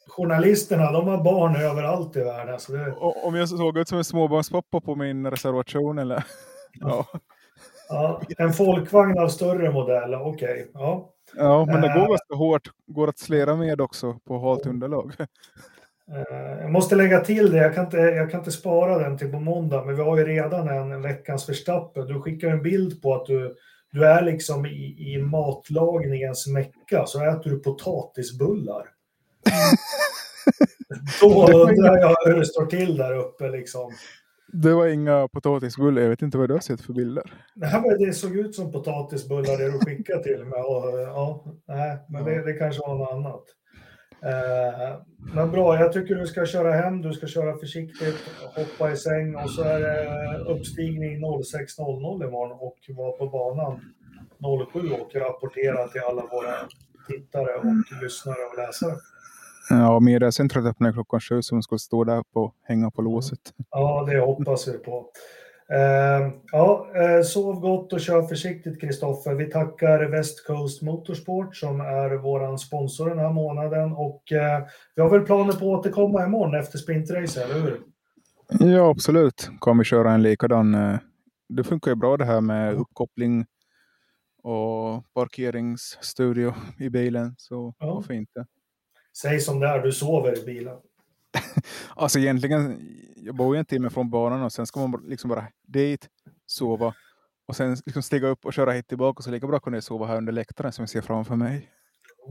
journalisterna, 0.09 0.93
de 0.93 1.09
har 1.09 1.25
barn 1.25 1.57
överallt 1.57 2.17
i 2.17 2.21
världen. 2.21 2.61
Så 2.61 2.73
det... 2.73 2.93
Om 3.01 3.35
jag 3.35 3.49
såg 3.49 3.79
ut 3.79 3.89
som 3.89 3.99
en 3.99 4.05
småbarnspappa 4.05 4.81
på 4.81 4.95
min 4.95 5.31
reservation 5.31 5.99
eller? 5.99 6.25
Ja. 6.73 7.07
ja. 7.89 8.21
en 8.39 8.53
folkvagn 8.53 9.19
av 9.19 9.29
större 9.29 9.71
modell, 9.71 10.15
okej. 10.15 10.53
Okay. 10.53 10.67
Ja. 10.75 11.11
ja, 11.37 11.65
men 11.67 11.81
det 11.81 11.89
går 11.89 12.09
ganska 12.09 12.35
hårt. 12.35 12.71
Går 12.87 13.09
att 13.09 13.19
slera 13.19 13.57
med 13.57 13.81
också 13.81 14.19
på 14.27 14.39
halt 14.39 14.67
underlag. 14.67 15.13
Uh, 16.13 16.61
jag 16.61 16.71
måste 16.71 16.97
lägga 16.97 17.21
till 17.21 17.53
det, 17.53 17.59
jag 17.59 17.75
kan, 17.75 17.85
inte, 17.85 17.97
jag 17.97 18.31
kan 18.31 18.41
inte 18.41 18.53
spara 18.53 18.99
den 18.99 19.19
till 19.19 19.31
på 19.31 19.41
måndag, 19.41 19.85
men 19.85 19.97
vi 19.97 20.03
har 20.03 20.19
ju 20.19 20.25
redan 20.25 20.69
en 20.69 21.03
veckans 21.03 21.47
förstappen. 21.47 22.07
Du 22.07 22.21
skickar 22.21 22.49
en 22.49 22.63
bild 22.63 23.03
på 23.03 23.15
att 23.15 23.27
du 23.27 23.55
du 23.93 24.07
är 24.07 24.23
liksom 24.23 24.67
i, 24.67 25.15
i 25.15 25.23
matlagningens 25.23 26.47
mecka, 26.47 27.07
så 27.07 27.25
äter 27.25 27.51
du 27.51 27.59
potatisbullar. 27.59 28.89
Då 31.21 31.47
undrar 31.47 31.97
jag 31.97 32.17
hur 32.25 32.39
det 32.39 32.47
står 32.47 32.67
till 32.67 32.97
där 32.97 33.17
uppe 33.17 33.49
liksom. 33.49 33.93
Det 34.53 34.75
var 34.75 34.87
inga 34.87 35.29
potatisbullar, 35.29 36.03
jag 36.03 36.09
vet 36.09 36.23
inte 36.23 36.39
vad 36.39 36.49
du 36.49 36.55
har 36.55 36.61
sett 36.61 36.81
för 36.81 36.93
bilder. 36.93 37.33
Nej, 37.55 37.97
det 37.99 38.13
såg 38.13 38.37
ut 38.37 38.55
som 38.55 38.73
potatisbullar 38.73 39.59
det 39.59 39.71
du 39.71 39.79
skickade 39.79 40.23
till 40.23 40.45
mig. 40.45 40.63
Och, 40.63 41.01
ja, 41.01 41.45
nej, 41.69 41.99
men 42.09 42.25
det, 42.25 42.45
det 42.45 42.53
kanske 42.53 42.81
var 42.81 42.99
något 42.99 43.13
annat. 43.13 43.45
Eh, 44.25 45.01
men 45.35 45.51
bra, 45.51 45.79
jag 45.81 45.93
tycker 45.93 46.15
du 46.15 46.27
ska 46.27 46.47
köra 46.47 46.73
hem, 46.73 47.03
du 47.03 47.13
ska 47.13 47.27
köra 47.27 47.57
försiktigt, 47.57 48.17
hoppa 48.57 48.93
i 48.93 48.97
säng 48.97 49.35
och 49.35 49.51
så 49.51 49.63
är 49.63 49.81
det 49.81 50.39
uppstigning 50.53 51.25
06.00 51.25 52.29
imorgon 52.29 52.59
och 52.61 52.77
vara 52.97 53.13
på 53.13 53.27
banan 53.27 53.81
07 54.73 54.79
och 54.79 55.15
rapportera 55.15 55.89
till 55.89 56.01
alla 56.01 56.23
våra 56.23 56.55
tittare 57.09 57.55
och 57.55 58.03
lyssnare 58.03 58.37
och 58.51 58.59
läsare. 58.59 58.97
Ja, 59.71 60.01
mediacentret 60.01 60.65
öppnar 60.65 60.93
klockan 60.93 61.21
sju 61.21 61.43
så 61.43 61.55
man 61.55 61.63
ska 61.63 61.79
stå 61.79 62.05
där 62.05 62.25
och 62.33 62.55
hänga 62.63 62.91
på 62.91 63.03
låset. 63.03 63.39
Ja, 63.71 64.07
det 64.11 64.21
hoppas 64.21 64.69
vi 64.69 64.79
på. 64.79 65.07
Uh, 65.73 66.33
ja, 66.53 66.87
uh, 66.97 67.23
sov 67.23 67.61
gott 67.61 67.93
och 67.93 68.01
kör 68.01 68.23
försiktigt 68.23 68.81
Kristoffer. 68.81 69.35
Vi 69.35 69.51
tackar 69.51 70.05
West 70.05 70.47
Coast 70.47 70.83
Motorsport 70.83 71.57
som 71.57 71.81
är 71.81 72.17
vår 72.17 72.57
sponsor 72.57 73.09
den 73.09 73.19
här 73.19 73.33
månaden 73.33 73.93
och 73.93 74.23
uh, 74.33 74.67
vi 74.95 75.03
har 75.03 75.11
väl 75.11 75.27
planer 75.27 75.53
på 75.53 75.75
att 75.75 75.81
återkomma 75.81 76.25
imorgon 76.25 76.55
efter 76.55 76.79
sprintrace, 76.79 77.45
eller 77.45 77.55
hur? 77.55 77.81
Ja, 78.49 78.91
absolut. 78.91 79.51
Kommer 79.59 79.85
köra 79.85 80.13
en 80.13 80.23
likadan. 80.23 80.99
Det 81.49 81.65
funkar 81.65 81.91
ju 81.91 81.95
bra 81.95 82.17
det 82.17 82.25
här 82.25 82.41
med 82.41 82.75
uppkoppling 82.75 83.47
och 84.43 85.13
parkeringsstudio 85.15 86.55
i 86.79 86.91
bilen, 86.91 87.35
så 87.39 87.75
ja. 87.79 87.95
varför 87.95 88.15
inte? 88.15 88.47
Säg 89.19 89.41
som 89.41 89.61
det 89.61 89.67
är, 89.67 89.83
du 89.83 89.93
sover 89.93 90.39
i 90.39 90.45
bilen. 90.45 90.77
alltså 91.97 92.19
egentligen, 92.19 92.81
jag 93.17 93.35
bor 93.35 93.55
ju 93.55 93.59
en 93.59 93.65
timme 93.65 93.91
från 93.91 94.11
banan 94.11 94.43
och 94.43 94.53
sen 94.53 94.67
ska 94.67 94.87
man 94.87 95.03
liksom 95.07 95.31
bara 95.31 95.45
dit, 95.67 96.09
sova 96.47 96.95
och 97.49 97.57
sen 97.57 97.77
liksom 97.87 98.03
stiga 98.03 98.29
upp 98.29 98.45
och 98.45 98.53
köra 98.53 98.73
hit 98.73 98.89
tillbaka. 98.89 99.23
Så 99.23 99.31
lika 99.31 99.47
bra 99.47 99.61
kunde 99.61 99.77
jag 99.77 99.85
sova 99.85 100.07
här 100.07 100.17
under 100.17 100.33
läktaren 100.33 100.73
som 100.73 100.83
jag 100.83 100.91
ser 100.91 101.01
framför 101.01 101.37
mig. 101.37 101.69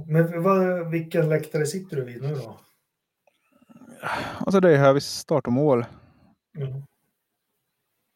Men 0.08 0.44
vad, 0.44 0.92
vilken 0.92 1.30
läktare 1.30 1.66
sitter 1.66 1.98
du 1.98 2.04
vid 2.04 2.22
nu 2.22 2.36
då? 2.36 2.60
Alltså 4.38 4.60
det 4.60 4.72
är 4.72 4.78
här 4.78 4.94
vid 4.94 5.04
start 5.04 5.48
och 5.48 5.54
mål. 5.54 5.86
Mm. 6.58 6.84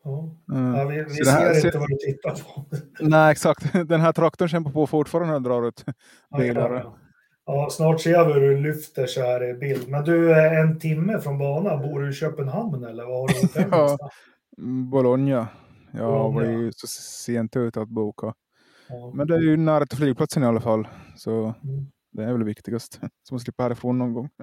Ja. 0.03 0.35
Mm. 0.51 0.75
Ja, 0.75 0.85
vi, 0.85 1.03
vi 1.03 1.09
ser 1.09 1.31
här, 1.31 1.65
inte 1.65 1.79
vad 1.79 1.89
du 1.89 1.95
tittar 1.95 2.31
på. 2.31 2.65
Nej, 2.99 3.31
exakt. 3.31 3.73
Den 3.87 4.01
här 4.01 4.13
traktorn 4.13 4.49
kämpar 4.49 4.71
på 4.71 4.87
fortfarande 4.87 5.33
den 5.33 5.43
drar 5.43 5.67
ut 5.67 5.85
bilar. 6.37 6.73
Ja, 6.73 6.79
ja, 6.79 6.97
Ja, 7.45 7.69
snart 7.71 8.01
ser 8.01 8.25
vi 8.25 8.33
hur 8.33 8.41
du 8.41 8.57
lyfter 8.57 9.05
så 9.05 9.21
här 9.21 9.49
i 9.49 9.53
bild. 9.53 9.89
Men 9.89 10.03
du, 10.03 10.33
är 10.33 10.61
en 10.61 10.79
timme 10.79 11.19
från 11.19 11.37
banan, 11.37 11.81
bor 11.81 11.99
du 11.99 12.09
i 12.09 12.13
Köpenhamn 12.13 12.83
eller 12.83 13.05
vad 13.05 13.19
har 13.19 13.27
du 13.27 13.41
hotell 13.41 13.67
ja, 13.71 13.97
Bologna. 14.91 15.47
Jag 15.91 16.31
var 16.31 16.43
ju 16.43 16.71
så 16.71 16.87
sent 16.87 17.55
ut 17.55 17.77
att 17.77 17.89
boka. 17.89 18.33
Ja. 18.89 19.11
Men 19.13 19.27
det 19.27 19.35
är 19.35 19.39
ju 19.39 19.57
nära 19.57 19.85
till 19.85 19.97
flygplatsen 19.97 20.43
i 20.43 20.45
alla 20.45 20.61
fall. 20.61 20.87
Så 21.15 21.31
mm. 21.31 21.85
det 22.11 22.23
är 22.23 22.31
väl 22.31 22.43
viktigast. 22.43 22.93
Så 23.27 23.33
man 23.33 23.39
slipper 23.39 23.63
härifrån 23.63 23.97
någon 23.97 24.13
gång. 24.13 24.29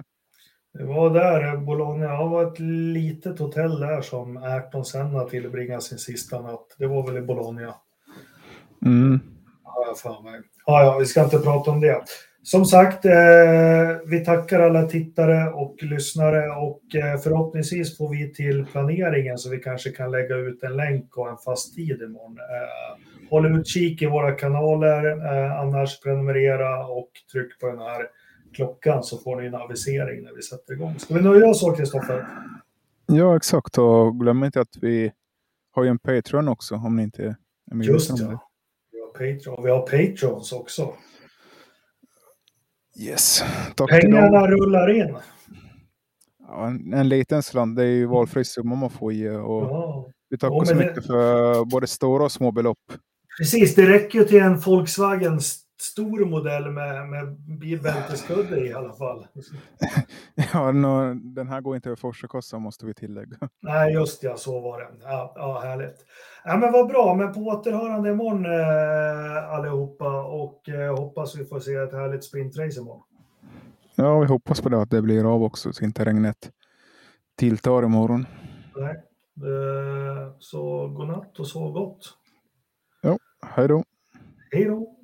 Det 0.77 0.83
var 0.83 1.09
där, 1.09 1.57
Bologna. 1.57 2.07
Det 2.07 2.29
var 2.29 2.51
ett 2.51 2.59
litet 2.93 3.39
hotell 3.39 3.79
där 3.79 4.01
som 4.01 4.37
Ayrton 4.37 4.85
Senna 4.85 5.23
tillbringade 5.23 5.81
sin 5.81 5.97
sista 5.97 6.41
natt. 6.41 6.75
Det 6.77 6.87
var 6.87 7.07
väl 7.07 7.17
i 7.17 7.21
Bologna. 7.21 7.75
Mm. 8.85 9.19
Ja, 9.63 9.95
fan 9.97 10.23
mig. 10.23 10.41
Ja, 10.65 10.83
ja, 10.83 10.97
vi 10.99 11.05
ska 11.05 11.23
inte 11.23 11.39
prata 11.39 11.71
om 11.71 11.81
det. 11.81 12.03
Som 12.43 12.65
sagt, 12.65 13.05
eh, 13.05 13.11
vi 14.05 14.25
tackar 14.25 14.59
alla 14.59 14.83
tittare 14.83 15.49
och 15.49 15.83
lyssnare 15.83 16.49
och 16.49 16.95
eh, 16.95 17.19
förhoppningsvis 17.19 17.97
får 17.97 18.09
vi 18.09 18.33
till 18.33 18.65
planeringen 18.65 19.37
så 19.37 19.49
vi 19.49 19.57
kanske 19.57 19.89
kan 19.89 20.11
lägga 20.11 20.35
ut 20.35 20.63
en 20.63 20.75
länk 20.75 21.17
och 21.17 21.29
en 21.29 21.37
fast 21.37 21.75
tid 21.75 22.01
imorgon. 22.01 22.37
Eh, 22.37 23.29
håll 23.29 23.59
utkik 23.59 24.01
i 24.01 24.05
våra 24.05 24.31
kanaler, 24.31 25.05
annars 25.61 25.99
prenumerera 25.99 26.87
och 26.87 27.09
tryck 27.31 27.59
på 27.59 27.67
den 27.67 27.79
här 27.79 28.07
klockan 28.53 29.03
så 29.03 29.17
får 29.17 29.41
ni 29.41 29.47
en 29.47 29.55
avisering 29.55 30.23
när 30.23 30.35
vi 30.35 30.41
sätter 30.41 30.73
igång. 30.73 30.99
Ska 30.99 31.13
vi 31.13 31.21
nöja 31.21 31.47
oss 31.47 31.59
så, 31.59 31.71
Kristoffer? 31.71 32.27
Ja, 33.05 33.35
exakt. 33.35 33.77
Och 33.77 34.19
glöm 34.19 34.43
inte 34.43 34.61
att 34.61 34.77
vi 34.81 35.11
har 35.71 35.83
ju 35.83 35.89
en 35.89 35.99
Patreon 35.99 36.47
också 36.47 36.75
om 36.75 36.95
ni 36.95 37.03
inte 37.03 37.23
är 37.23 37.35
medvetna 37.75 37.93
Just 37.93 38.09
ja. 38.19 38.49
Vi 38.91 38.99
har 38.99 39.07
Patreon. 39.07 39.63
Vi 39.63 39.71
har 39.71 39.79
Patrons 39.79 40.51
också. 40.51 40.93
Yes. 42.99 43.43
Tack 43.75 43.89
Pengarna 43.89 44.47
rullar 44.47 44.89
in. 44.89 45.17
Ja, 46.47 46.67
en, 46.67 46.93
en, 46.93 47.09
liten 47.09 47.43
slant, 47.43 47.75
det 47.75 47.83
är 47.83 47.87
ju 47.87 48.05
valfri 48.05 48.45
summa 48.45 48.75
man 48.75 48.89
får 48.89 49.13
ge. 49.13 49.29
Och 49.29 49.63
ja. 49.63 50.07
Vi 50.29 50.37
tackar 50.37 50.55
ja, 50.55 50.65
så 50.65 50.75
mycket 50.75 50.95
det... 50.95 51.01
för 51.01 51.65
både 51.65 51.87
stora 51.87 52.23
och 52.23 52.31
små 52.31 52.51
belopp. 52.51 52.77
Precis, 53.37 53.75
det 53.75 53.89
räcker 53.89 54.19
ju 54.19 54.25
till 54.25 54.41
en 54.41 54.59
Volkswagen 54.59 55.39
stor 55.83 56.25
modell 56.25 56.71
med, 56.71 57.09
med 57.09 57.35
bilbälteskudde 57.59 58.67
i 58.67 58.73
alla 58.73 58.93
fall. 58.93 59.27
ja, 60.53 60.71
no, 60.71 61.13
den 61.13 61.47
här 61.47 61.61
går 61.61 61.75
inte 61.75 61.89
över 61.89 61.95
Forsekassa 61.95 62.59
måste 62.59 62.85
vi 62.85 62.93
tillägga. 62.93 63.37
Nej, 63.59 63.93
just 63.93 64.23
ja, 64.23 64.37
så 64.37 64.59
var 64.59 64.79
det. 64.79 64.87
Ja, 65.01 65.33
ja 65.35 65.59
härligt. 65.59 66.05
Ja, 66.43 66.57
men 66.57 66.71
vad 66.71 66.87
bra, 66.87 67.15
men 67.15 67.33
på 67.33 67.39
återhörande 67.39 68.09
imorgon 68.09 68.45
eh, 68.45 69.53
allihopa 69.53 70.23
och 70.23 70.69
eh, 70.69 70.95
hoppas 70.95 71.35
vi 71.35 71.45
får 71.45 71.59
se 71.59 71.73
ett 71.75 71.93
härligt 71.93 72.23
sprintrace 72.23 72.79
imorgon. 72.79 73.03
Ja, 73.95 74.19
vi 74.19 74.25
hoppas 74.25 74.61
på 74.61 74.69
det, 74.69 74.81
att 74.81 74.89
det 74.89 75.01
blir 75.01 75.33
av 75.33 75.43
också 75.43 75.73
så 75.73 75.85
inte 75.85 76.05
regnet 76.05 76.51
tilltar 77.35 77.83
imorgon. 77.83 78.25
Nej, 78.75 78.95
eh, 79.37 80.33
så 80.39 80.87
godnatt 80.87 81.39
och 81.39 81.47
sov 81.47 81.71
gott. 81.71 82.17
Ja, 83.01 83.17
hej 83.41 83.67
då. 83.67 83.83
Hej 84.51 84.65
då. 84.65 84.95